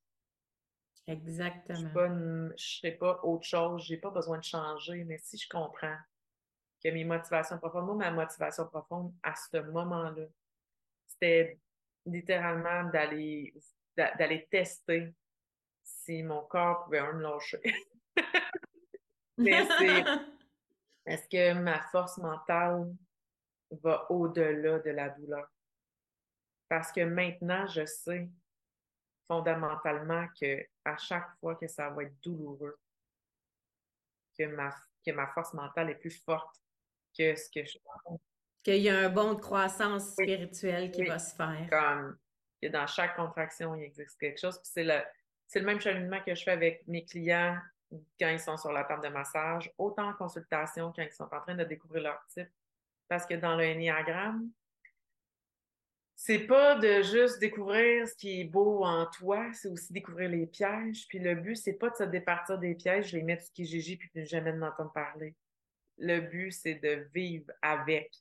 Exactement. 1.06 1.78
Je 1.78 2.00
ne 2.06 2.52
serai 2.56 2.92
pas 2.92 3.20
autre 3.22 3.46
chose, 3.46 3.84
j'ai 3.84 3.96
pas 3.96 4.10
besoin 4.10 4.38
de 4.38 4.44
changer, 4.44 5.04
mais 5.04 5.18
si 5.18 5.38
je 5.38 5.48
comprends 5.48 5.96
que 6.84 6.90
mes 6.90 7.04
motivations 7.04 7.58
profondes, 7.58 7.86
moi, 7.86 7.94
ma 7.94 8.10
motivation 8.10 8.66
profonde 8.66 9.14
à 9.22 9.34
ce 9.34 9.58
moment-là, 9.58 10.26
c'était 11.06 11.58
littéralement 12.04 12.84
d'aller 12.90 13.54
d'aller 13.96 14.46
tester 14.48 15.12
si 15.82 16.22
mon 16.22 16.42
corps 16.42 16.84
pouvait 16.84 17.00
me 17.12 17.22
lâcher. 17.22 17.60
mais 19.38 19.66
c'est 19.78 20.04
est-ce 21.08 21.28
que 21.28 21.54
ma 21.54 21.80
force 21.88 22.18
mentale 22.18 22.94
va 23.70 24.10
au-delà 24.10 24.78
de 24.78 24.90
la 24.90 25.08
douleur? 25.08 25.48
Parce 26.68 26.92
que 26.92 27.00
maintenant, 27.00 27.66
je 27.66 27.86
sais 27.86 28.28
fondamentalement 29.26 30.26
que 30.38 30.66
à 30.84 30.96
chaque 30.98 31.30
fois 31.40 31.54
que 31.56 31.66
ça 31.66 31.88
va 31.90 32.02
être 32.02 32.20
douloureux, 32.22 32.78
que 34.38 34.44
ma, 34.44 34.74
que 35.04 35.12
ma 35.12 35.26
force 35.28 35.54
mentale 35.54 35.90
est 35.90 35.94
plus 35.94 36.22
forte 36.22 36.56
que 37.16 37.34
ce 37.34 37.48
que 37.50 37.64
je 37.64 37.78
Qu'il 38.62 38.82
y 38.82 38.90
a 38.90 38.98
un 38.98 39.08
bon 39.08 39.34
de 39.34 39.40
croissance 39.40 40.12
spirituelle 40.12 40.90
qui 40.90 41.04
va 41.04 41.18
se 41.18 41.34
faire. 41.34 41.68
Comme 41.70 42.18
que 42.60 42.68
dans 42.68 42.86
chaque 42.86 43.16
contraction, 43.16 43.74
il 43.74 43.84
existe 43.84 44.18
quelque 44.18 44.38
chose. 44.38 44.60
c'est 44.62 44.84
le, 44.84 45.00
c'est 45.46 45.60
le 45.60 45.66
même 45.66 45.80
cheminement 45.80 46.22
que 46.22 46.34
je 46.34 46.42
fais 46.42 46.50
avec 46.50 46.86
mes 46.86 47.04
clients 47.04 47.58
quand 48.20 48.28
ils 48.28 48.40
sont 48.40 48.56
sur 48.56 48.72
la 48.72 48.84
table 48.84 49.02
de 49.02 49.08
massage, 49.08 49.72
autant 49.78 50.08
en 50.08 50.14
consultation 50.14 50.92
quand 50.94 51.02
ils 51.02 51.12
sont 51.12 51.32
en 51.32 51.40
train 51.40 51.54
de 51.54 51.64
découvrir 51.64 52.02
leur 52.04 52.26
type. 52.28 52.48
Parce 53.08 53.26
que 53.26 53.34
dans 53.34 53.56
le 53.56 53.64
Enneagramme, 53.64 54.50
c'est 56.20 56.40
pas 56.40 56.74
de 56.74 57.00
juste 57.02 57.38
découvrir 57.38 58.08
ce 58.08 58.14
qui 58.16 58.40
est 58.40 58.44
beau 58.44 58.84
en 58.84 59.06
toi, 59.06 59.52
c'est 59.52 59.68
aussi 59.68 59.92
découvrir 59.92 60.28
les 60.28 60.46
pièges. 60.46 61.06
Puis 61.08 61.20
le 61.20 61.36
but, 61.36 61.54
c'est 61.54 61.74
pas 61.74 61.90
de 61.90 61.94
se 61.94 62.02
départir 62.02 62.58
des 62.58 62.74
pièges, 62.74 63.12
les 63.12 63.22
mettre 63.22 63.44
sur 63.44 63.54
qui 63.54 63.64
j'ai 63.64 63.96
puis 63.96 64.10
de 64.14 64.24
jamais 64.24 64.52
m'entendre 64.52 64.92
parler. 64.92 65.36
Le 65.96 66.20
but, 66.20 66.50
c'est 66.50 66.74
de 66.74 67.08
vivre 67.14 67.52
avec, 67.62 68.12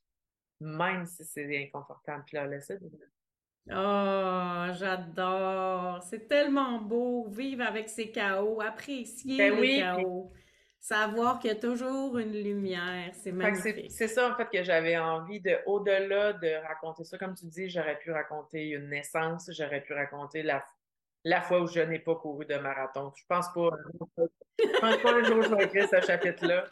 même 0.61 1.07
si 1.07 1.25
c'est 1.25 1.63
inconfortable. 1.63 2.23
Puis 2.25 2.35
là, 2.35 2.45
laissez 2.45 2.77
Oh, 3.69 4.65
j'adore. 4.77 6.01
C'est 6.03 6.27
tellement 6.27 6.79
beau, 6.79 7.27
vivre 7.29 7.63
avec 7.65 7.89
ces 7.89 8.11
chaos, 8.11 8.61
apprécier 8.61 9.37
ben 9.37 9.59
les 9.59 9.79
chaos. 9.79 10.31
Savoir 10.79 11.39
qu'il 11.39 11.49
y 11.49 11.53
a 11.53 11.59
toujours 11.59 12.17
une 12.17 12.31
lumière, 12.31 13.11
c'est 13.13 13.33
magnifique. 13.33 13.91
C'est 13.91 14.07
ça, 14.07 14.31
en 14.31 14.35
fait, 14.35 14.47
que 14.49 14.63
j'avais 14.63 14.97
envie 14.97 15.41
de, 15.41 15.57
au-delà 15.65 16.31
de 16.33 16.65
raconter 16.65 17.03
ça, 17.03 17.17
comme 17.17 17.35
tu 17.35 17.45
dis, 17.47 17.69
j'aurais 17.69 17.99
pu 17.99 18.11
raconter 18.11 18.69
une 18.69 18.87
naissance, 18.87 19.49
j'aurais 19.51 19.81
pu 19.81 19.93
raconter 19.93 20.43
la, 20.43 20.63
la 21.25 21.41
fois 21.41 21.61
où 21.61 21.67
je 21.67 21.81
n'ai 21.81 21.99
pas 21.99 22.15
couru 22.15 22.45
de 22.45 22.55
marathon. 22.55 23.11
Je 23.17 23.23
pense 23.27 23.51
pas, 23.53 23.69
je 24.17 24.79
pense 24.79 24.97
pas 24.97 25.13
un 25.13 25.23
jour 25.23 25.41
je 25.41 25.55
vais 25.55 25.63
écrire 25.65 25.89
ce 25.89 25.99
chapitre-là. 25.99 26.65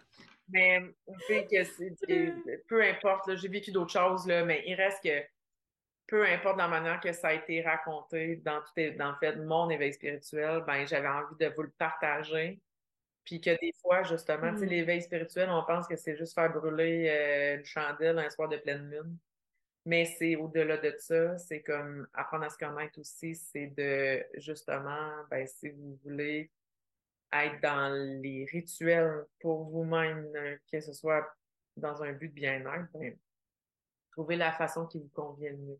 Mais 0.48 0.82
que 1.28 2.58
peu 2.68 2.84
importe, 2.84 3.36
j'ai 3.36 3.48
vécu 3.48 3.72
d'autres 3.72 3.92
choses, 3.92 4.28
là, 4.28 4.46
mais 4.46 4.64
il 4.66 4.76
reste 4.76 5.04
que 5.04 5.24
peu 6.08 6.26
importe 6.26 6.58
la 6.58 6.68
manière 6.68 7.00
que 7.00 7.12
ça 7.14 7.30
a 7.30 7.34
été 7.34 7.62
raconté 7.62 8.38
dans 8.38 8.62
tout 8.62 8.98
dans 8.98 9.16
fait 9.18 9.36
mon 9.38 9.70
éveil 9.70 9.94
spirituel, 9.94 10.64
ben 10.68 10.86
j'avais 10.86 11.08
envie 11.08 11.36
de 11.40 11.48
vous 11.56 11.64
le 11.64 11.72
partager 11.78 12.60
puis 13.26 13.42
que 13.42 13.60
des 13.60 13.74
fois, 13.82 14.04
justement, 14.04 14.54
tu 14.54 14.60
sais, 14.60 14.66
mm. 14.66 14.70
l'éveil 14.70 15.02
spirituel, 15.02 15.50
on 15.50 15.64
pense 15.64 15.88
que 15.88 15.96
c'est 15.96 16.16
juste 16.16 16.36
faire 16.36 16.54
brûler 16.54 17.10
euh, 17.10 17.58
une 17.58 17.66
chandelle 17.66 18.20
un 18.20 18.30
soir 18.30 18.48
de 18.48 18.58
pleine 18.58 18.90
lune. 18.90 19.18
Mais 19.86 20.06
c'est 20.06 20.36
au-delà 20.36 20.78
de 20.78 20.96
ça, 20.98 21.38
c'est 21.38 21.62
comme 21.62 22.08
apprendre 22.14 22.46
à 22.46 22.50
se 22.50 22.58
connaître 22.58 23.00
aussi, 23.00 23.36
c'est 23.36 23.68
de 23.68 24.24
justement, 24.40 25.12
ben, 25.30 25.46
si 25.48 25.70
vous 25.70 26.00
voulez 26.04 26.52
être 27.34 27.62
dans 27.62 27.94
les 28.22 28.46
rituels 28.46 29.26
pour 29.40 29.66
vous-même, 29.66 30.28
euh, 30.36 30.58
que 30.72 30.80
ce 30.80 30.94
soit 30.94 31.28
dans 31.78 32.02
un 32.04 32.14
but 32.14 32.30
de 32.30 32.34
bien-être, 32.34 32.88
ben, 32.94 33.18
Trouvez 34.12 34.38
la 34.38 34.54
façon 34.54 34.86
qui 34.86 34.98
vous 34.98 35.10
convient 35.10 35.52
le 35.52 35.58
mieux. 35.58 35.80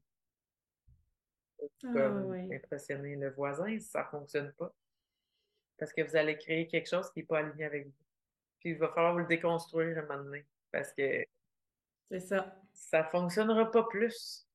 Ah, 1.84 1.88
Comme 1.94 2.34
impressionner 2.52 3.16
le 3.16 3.32
voisin, 3.32 3.80
ça 3.80 4.04
ne 4.04 4.06
fonctionne 4.20 4.54
pas. 4.54 4.74
Parce 5.78 5.92
que 5.94 6.02
vous 6.02 6.16
allez 6.16 6.38
créer 6.38 6.68
quelque 6.68 6.90
chose 6.90 7.12
qui 7.12 7.20
n'est 7.20 7.26
pas 7.26 7.40
aligné 7.40 7.66
avec 7.66 7.86
vous. 7.88 7.94
Puis 8.60 8.70
il 8.72 8.78
va 8.78 8.90
falloir 8.90 9.14
vous 9.14 9.20
le 9.20 9.28
déconstruire 9.28 9.98
à 9.98 10.02
un 10.02 10.06
moment 10.06 10.24
donné. 10.24 10.46
Parce 10.72 10.94
que 10.94 11.26
C'est 12.10 12.20
ça. 12.20 12.56
ça 12.74 13.04
ne 13.04 13.08
fonctionnera 13.08 13.70
pas 13.72 13.84
plus. 13.84 14.48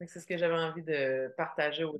C'est 0.00 0.20
ce 0.20 0.26
que 0.26 0.36
j'avais 0.36 0.54
envie 0.54 0.82
de 0.82 1.32
partager 1.36 1.84
aux 1.84 1.98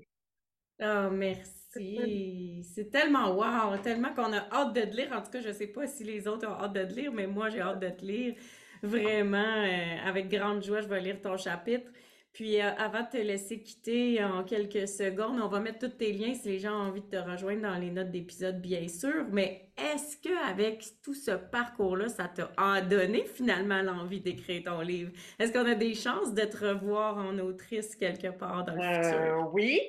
Oh, 0.81 1.09
merci. 1.11 2.63
C'est 2.75 2.91
tellement 2.91 3.33
wow, 3.37 3.79
tellement 3.79 4.13
qu'on 4.13 4.33
a 4.33 4.49
hâte 4.51 4.75
de 4.75 4.81
te 4.83 4.97
lire. 4.97 5.13
En 5.13 5.23
tout 5.23 5.31
cas, 5.31 5.41
je 5.41 5.53
sais 5.53 5.69
pas 5.69 5.87
si 5.87 6.03
les 6.05 6.27
autres 6.27 6.47
ont 6.49 6.61
hâte 6.61 6.73
de 6.73 6.85
te 6.85 6.93
lire, 6.93 7.13
mais 7.13 7.27
moi, 7.27 7.49
j'ai 7.49 7.61
hâte 7.61 7.79
de 7.81 7.91
te 7.91 8.05
lire. 8.05 8.35
Vraiment, 8.83 9.39
euh, 9.39 9.97
avec 10.05 10.29
grande 10.29 10.63
joie, 10.63 10.81
je 10.83 10.89
vais 10.89 11.01
lire 11.01 11.21
ton 11.23 11.37
chapitre. 11.37 11.91
Puis, 12.35 12.61
euh, 12.61 12.71
avant 12.77 13.03
de 13.05 13.09
te 13.11 13.17
laisser 13.17 13.63
quitter 13.63 14.23
en 14.25 14.45
quelques 14.45 14.89
secondes, 14.89 15.41
on 15.41 15.49
va 15.49 15.61
mettre 15.61 15.79
tous 15.79 15.97
tes 15.97 16.13
liens 16.13 16.35
si 16.35 16.49
les 16.49 16.59
gens 16.59 16.73
ont 16.75 16.89
envie 16.89 17.01
de 17.03 17.09
te 17.09 17.17
rejoindre 17.17 17.63
dans 17.63 17.79
les 17.79 17.91
notes 17.93 18.11
d'épisode, 18.11 18.61
bien 18.61 18.89
sûr. 18.89 19.27
Mais 19.31 19.73
est-ce 19.79 20.17
que 20.19 20.37
avec 20.51 20.85
tout 21.03 21.15
ce 21.15 21.31
parcours-là, 21.31 22.09
ça 22.09 22.29
t'a 22.29 22.81
donné 22.83 23.25
finalement 23.27 23.83
l'envie 23.83 24.21
d'écrire 24.21 24.65
ton 24.65 24.81
livre? 24.83 25.13
Est-ce 25.39 25.53
qu'on 25.53 25.65
a 25.67 25.77
des 25.77 25.95
chances 25.95 26.35
de 26.35 26.43
te 26.45 26.57
revoir 26.59 27.17
en 27.19 27.39
autrice 27.39 27.97
quelque 27.97 28.29
part 28.37 28.65
dans 28.65 28.75
le 28.77 28.83
Euh, 28.83 28.83
futur? 28.83 29.49
oui. 29.53 29.81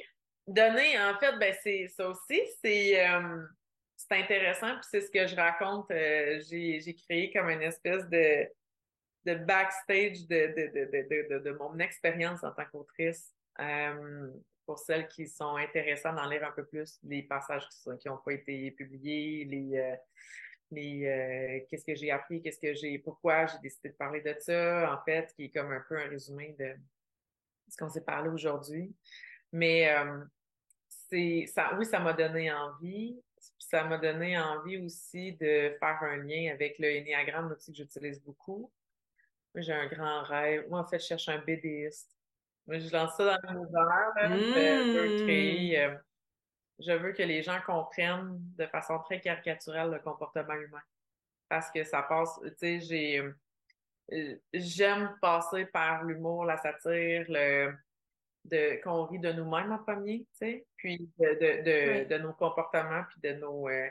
Donner, 0.47 0.99
en 0.99 1.17
fait, 1.19 1.37
ben 1.39 1.55
c'est 1.63 1.87
ça 1.87 2.09
aussi, 2.09 2.39
c'est 2.63 3.07
euh, 3.09 3.43
c'est 3.95 4.13
intéressant, 4.15 4.75
puis 4.75 4.85
c'est 4.91 5.01
ce 5.01 5.09
que 5.11 5.25
je 5.25 5.35
raconte. 5.35 5.89
euh, 5.91 6.39
j'ai 6.47 6.79
j'ai 6.81 6.93
créé 6.95 7.31
comme 7.33 7.49
une 7.49 7.63
espèce 7.63 8.07
de, 8.09 8.47
de 9.25 9.35
backstage 9.35 10.27
de, 10.27 10.47
de, 10.55 11.29
de, 11.29 11.39
de, 11.39 11.51
mon 11.51 11.77
expérience 11.79 12.43
en 12.43 12.51
tant 12.51 12.65
qu'autrice. 12.71 13.33
Euh, 13.59 14.31
pour 14.65 14.79
celles 14.79 15.07
qui 15.07 15.27
sont 15.27 15.57
intéressées 15.57 16.09
d'en 16.09 16.27
lire 16.27 16.43
un 16.43 16.51
peu 16.51 16.65
plus, 16.65 16.97
les 17.03 17.21
passages 17.21 17.67
qui 17.99 18.07
n'ont 18.07 18.17
pas 18.17 18.33
été 18.33 18.71
publiés, 18.71 19.45
les, 19.45 19.77
euh, 19.77 19.95
les 20.71 21.05
euh, 21.05 21.65
qu'est-ce 21.69 21.85
que 21.85 21.93
j'ai 21.93 22.09
appris, 22.09 22.41
qu'est-ce 22.41 22.59
que 22.59 22.73
j'ai, 22.73 22.97
pourquoi 22.97 23.45
j'ai 23.45 23.59
décidé 23.59 23.89
de 23.89 23.93
parler 23.93 24.21
de 24.21 24.35
ça, 24.39 24.91
en 24.91 25.03
fait, 25.05 25.31
qui 25.35 25.45
est 25.45 25.49
comme 25.49 25.71
un 25.71 25.83
peu 25.87 25.97
un 25.97 26.07
résumé 26.07 26.55
de 26.57 26.73
ce 27.69 27.77
qu'on 27.77 27.89
s'est 27.89 28.03
parlé 28.03 28.29
aujourd'hui. 28.29 28.95
Mais 29.51 29.87
c'est 31.09 31.45
ça, 31.47 31.75
oui, 31.77 31.85
ça 31.85 31.99
m'a 31.99 32.13
donné 32.13 32.51
envie. 32.51 33.21
Ça 33.59 33.83
m'a 33.83 33.97
donné 33.97 34.37
envie 34.37 34.77
aussi 34.77 35.33
de 35.33 35.75
faire 35.79 35.99
un 36.01 36.17
lien 36.17 36.51
avec 36.51 36.79
le 36.79 36.87
Ennéagramme, 36.99 37.49
l'outil 37.49 37.71
que 37.71 37.77
j'utilise 37.77 38.21
beaucoup. 38.21 38.71
Moi, 39.55 39.61
j'ai 39.63 39.73
un 39.73 39.87
grand 39.87 40.23
rêve. 40.23 40.69
Moi, 40.69 40.81
en 40.81 40.85
fait, 40.87 40.99
je 40.99 41.05
cherche 41.07 41.29
un 41.29 41.39
BDiste. 41.39 42.11
Moi, 42.67 42.79
je 42.79 42.91
lance 42.91 43.15
ça 43.17 43.25
dans 43.41 43.53
l'univers. 43.53 44.13
là. 44.17 44.39
Je 44.39 44.97
veux 44.97 45.09
Mmh. 45.11 45.15
créer. 45.17 45.79
euh, 45.85 45.97
je 46.79 46.91
veux 46.93 47.13
que 47.13 47.23
les 47.23 47.43
gens 47.43 47.61
comprennent 47.65 48.39
de 48.57 48.67
façon 48.67 48.99
très 48.99 49.21
caricaturelle 49.21 49.91
le 49.91 49.99
comportement 49.99 50.55
humain. 50.55 50.81
Parce 51.49 51.71
que 51.71 51.83
ça 51.85 52.03
passe, 52.03 52.39
tu 52.43 52.51
sais, 52.57 52.81
j'ai. 52.81 53.19
euh, 54.13 54.39
J'aime 54.53 55.17
passer 55.21 55.65
par 55.67 56.03
l'humour, 56.03 56.45
la 56.45 56.57
satire, 56.57 57.25
le, 57.29 57.75
de, 58.45 58.81
qu'on 58.83 59.05
rit 59.05 59.19
de 59.19 59.31
nous-mêmes 59.33 59.71
en 59.71 59.79
premier, 59.83 60.21
tu 60.21 60.27
sais, 60.33 60.67
puis 60.77 61.11
de, 61.19 61.25
de, 61.35 61.63
de, 61.63 61.99
Oui. 62.01 62.07
de 62.07 62.17
nos 62.19 62.33
comportements, 62.33 63.03
puis 63.09 63.21
de 63.21 63.33
nos. 63.39 63.69
euh, 63.69 63.89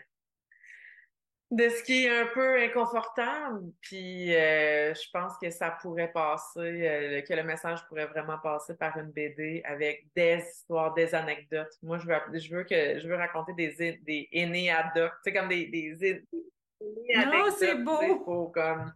de 1.54 1.68
ce 1.68 1.82
qui 1.84 2.04
est 2.04 2.20
un 2.20 2.26
peu 2.26 2.60
inconfortable. 2.60 3.70
Puis 3.80 4.34
euh, 4.34 4.92
je 4.94 5.10
pense 5.12 5.38
que 5.38 5.50
ça 5.50 5.70
pourrait 5.70 6.10
passer, 6.12 6.58
euh, 6.58 7.22
que 7.22 7.34
le 7.34 7.44
message 7.44 7.86
pourrait 7.86 8.06
vraiment 8.06 8.38
passer 8.38 8.74
par 8.76 8.96
une 8.98 9.10
BD 9.10 9.62
avec 9.64 10.06
des 10.14 10.38
histoires, 10.38 10.92
des 10.94 11.14
anecdotes. 11.14 11.72
Moi, 11.82 11.98
je 11.98 12.06
veux, 12.06 12.38
je 12.38 12.54
veux 12.54 12.64
que 12.64 12.98
je 12.98 13.06
veux 13.06 13.14
raconter 13.16 13.52
des, 13.52 13.98
des 14.02 14.28
aînés 14.32 14.70
ad 14.70 14.96
hoc, 14.96 15.12
tu 15.24 15.30
sais, 15.30 15.32
comme 15.32 15.48
des, 15.48 15.66
des, 15.66 16.24
Non, 16.80 17.50
c'est 17.56 17.76
beau. 17.76 18.20
pour 18.24 18.52
comme. 18.52 18.92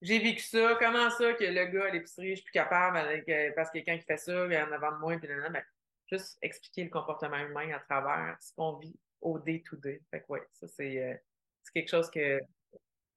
J'ai 0.00 0.20
vécu 0.20 0.42
ça, 0.42 0.76
comment 0.78 1.10
ça 1.10 1.32
que 1.32 1.42
le 1.42 1.64
gars 1.64 1.86
à 1.86 1.90
l'épicerie, 1.90 2.30
je 2.30 2.34
suis 2.36 2.44
plus 2.44 2.52
capable 2.52 2.98
avec, 2.98 3.28
euh, 3.28 3.50
parce 3.56 3.68
que 3.68 3.78
quelqu'un 3.78 3.98
qui 3.98 4.04
fait 4.04 4.16
ça, 4.16 4.46
il 4.46 4.52
y 4.52 4.56
en 4.56 4.70
avant 4.70 4.92
de 4.92 4.98
moi, 4.98 5.16
puis 5.18 5.26
là, 5.26 5.38
là, 5.38 5.48
ben, 5.48 5.62
juste 6.08 6.38
expliquer 6.40 6.84
le 6.84 6.90
comportement 6.90 7.38
humain 7.38 7.72
à 7.74 7.80
travers 7.80 8.36
ce 8.40 8.52
qu'on 8.54 8.76
vit 8.76 8.96
au 9.20 9.40
day-to-day. 9.40 10.00
Fait 10.12 10.20
que 10.20 10.26
ouais, 10.28 10.42
ça 10.52 10.68
c'est 10.68 11.02
euh, 11.02 11.14
c'est 11.68 11.80
quelque 11.80 11.90
chose 11.90 12.10
que 12.10 12.38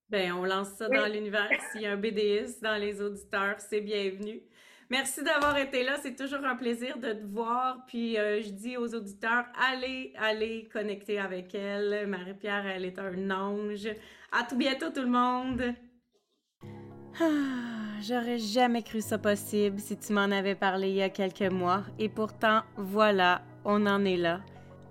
Ben, 0.09 0.33
on 0.33 0.43
lance 0.45 0.69
ça 0.77 0.87
Oui. 0.89 0.97
dans 0.97 1.07
l'univers. 1.07 1.49
S'il 1.71 1.81
y 1.81 1.85
a 1.85 1.93
un 1.93 1.97
BDiste 1.97 2.61
dans 2.61 2.75
les 2.79 3.01
auditeurs, 3.01 3.55
c'est 3.59 3.81
bienvenu. 3.81 4.41
Merci 4.89 5.23
d'avoir 5.23 5.57
été 5.57 5.83
là. 5.83 5.95
C'est 6.01 6.15
toujours 6.17 6.43
un 6.43 6.57
plaisir 6.57 6.97
de 6.97 7.13
te 7.13 7.25
voir. 7.25 7.85
Puis 7.87 8.17
euh, 8.17 8.41
je 8.41 8.49
dis 8.49 8.75
aux 8.75 8.93
auditeurs, 8.93 9.45
allez, 9.57 10.11
allez 10.17 10.67
connecter 10.73 11.17
avec 11.17 11.55
elle. 11.55 12.07
Marie-Pierre, 12.07 12.65
elle 12.67 12.83
est 12.83 12.99
un 12.99 13.31
ange. 13.31 13.87
À 14.33 14.43
tout 14.43 14.57
bientôt, 14.57 14.89
tout 14.89 15.01
le 15.01 15.07
monde. 15.07 15.73
Ah, 17.21 17.99
J'aurais 18.01 18.39
jamais 18.39 18.83
cru 18.83 18.99
ça 18.99 19.17
possible 19.17 19.79
si 19.79 19.97
tu 19.97 20.11
m'en 20.11 20.29
avais 20.31 20.55
parlé 20.55 20.89
il 20.89 20.95
y 20.95 21.01
a 21.03 21.09
quelques 21.09 21.51
mois. 21.53 21.83
Et 21.99 22.09
pourtant, 22.09 22.63
voilà, 22.75 23.43
on 23.63 23.85
en 23.85 24.03
est 24.03 24.17
là. 24.17 24.41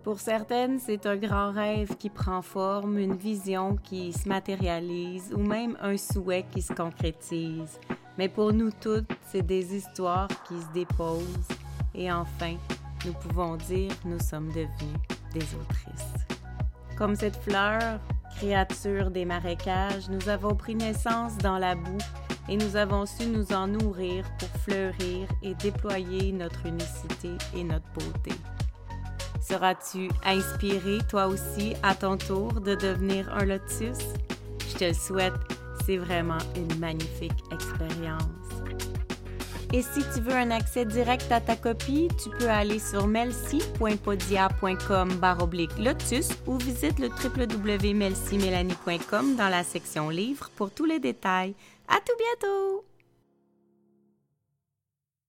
Pour 0.02 0.18
certaines, 0.18 0.78
c'est 0.78 1.04
un 1.04 1.16
grand 1.16 1.52
rêve 1.52 1.96
qui 1.98 2.08
prend 2.08 2.40
forme, 2.40 2.98
une 2.98 3.16
vision 3.16 3.76
qui 3.76 4.14
se 4.14 4.26
matérialise 4.26 5.34
ou 5.34 5.38
même 5.38 5.76
un 5.82 5.98
souhait 5.98 6.46
qui 6.50 6.62
se 6.62 6.72
concrétise. 6.72 7.78
Mais 8.16 8.30
pour 8.30 8.52
nous 8.54 8.70
toutes, 8.70 9.10
c'est 9.30 9.42
des 9.42 9.76
histoires 9.76 10.28
qui 10.48 10.58
se 10.58 10.72
déposent. 10.72 11.48
Et 11.94 12.10
enfin, 12.10 12.56
nous 13.04 13.12
pouvons 13.12 13.56
dire 13.56 13.92
nous 14.06 14.18
sommes 14.18 14.48
devenus 14.48 15.00
des 15.34 15.44
autrices. 15.54 16.26
Comme 16.96 17.14
cette 17.14 17.36
fleur, 17.36 18.00
créature 18.36 19.10
des 19.10 19.26
marécages, 19.26 20.08
nous 20.08 20.30
avons 20.30 20.54
pris 20.54 20.74
naissance 20.74 21.36
dans 21.38 21.58
la 21.58 21.74
boue 21.74 21.98
et 22.48 22.56
nous 22.56 22.76
avons 22.76 23.04
su 23.04 23.26
nous 23.26 23.52
en 23.52 23.68
nourrir 23.68 24.24
pour 24.38 24.48
fleurir 24.62 25.28
et 25.42 25.54
déployer 25.54 26.32
notre 26.32 26.64
unicité 26.64 27.32
et 27.54 27.64
notre 27.64 27.88
beauté. 27.92 28.32
Seras-tu 29.50 30.08
inspiré 30.24 30.98
toi 31.08 31.26
aussi 31.26 31.74
à 31.82 31.96
ton 31.96 32.16
tour 32.16 32.60
de 32.60 32.76
devenir 32.76 33.28
un 33.34 33.44
lotus? 33.44 33.98
Je 34.68 34.74
te 34.78 34.84
le 34.84 34.94
souhaite, 34.94 35.32
c'est 35.84 35.96
vraiment 35.96 36.38
une 36.54 36.78
magnifique 36.78 37.32
expérience. 37.50 38.22
Et 39.72 39.82
si 39.82 40.02
tu 40.14 40.20
veux 40.20 40.34
un 40.34 40.52
accès 40.52 40.84
direct 40.84 41.32
à 41.32 41.40
ta 41.40 41.56
copie, 41.56 42.06
tu 42.22 42.30
peux 42.30 42.48
aller 42.48 42.78
sur 42.78 43.08
melcy.podia.com 43.08 45.08
lotus 45.78 46.28
ou 46.46 46.56
visite 46.56 47.00
le 47.00 47.08
www.melcymélanie.com 47.08 49.34
dans 49.34 49.48
la 49.48 49.64
section 49.64 50.10
livres 50.10 50.48
pour 50.54 50.70
tous 50.70 50.84
les 50.84 51.00
détails. 51.00 51.56
À 51.88 51.96
tout 51.96 52.14
bientôt! 52.16 52.84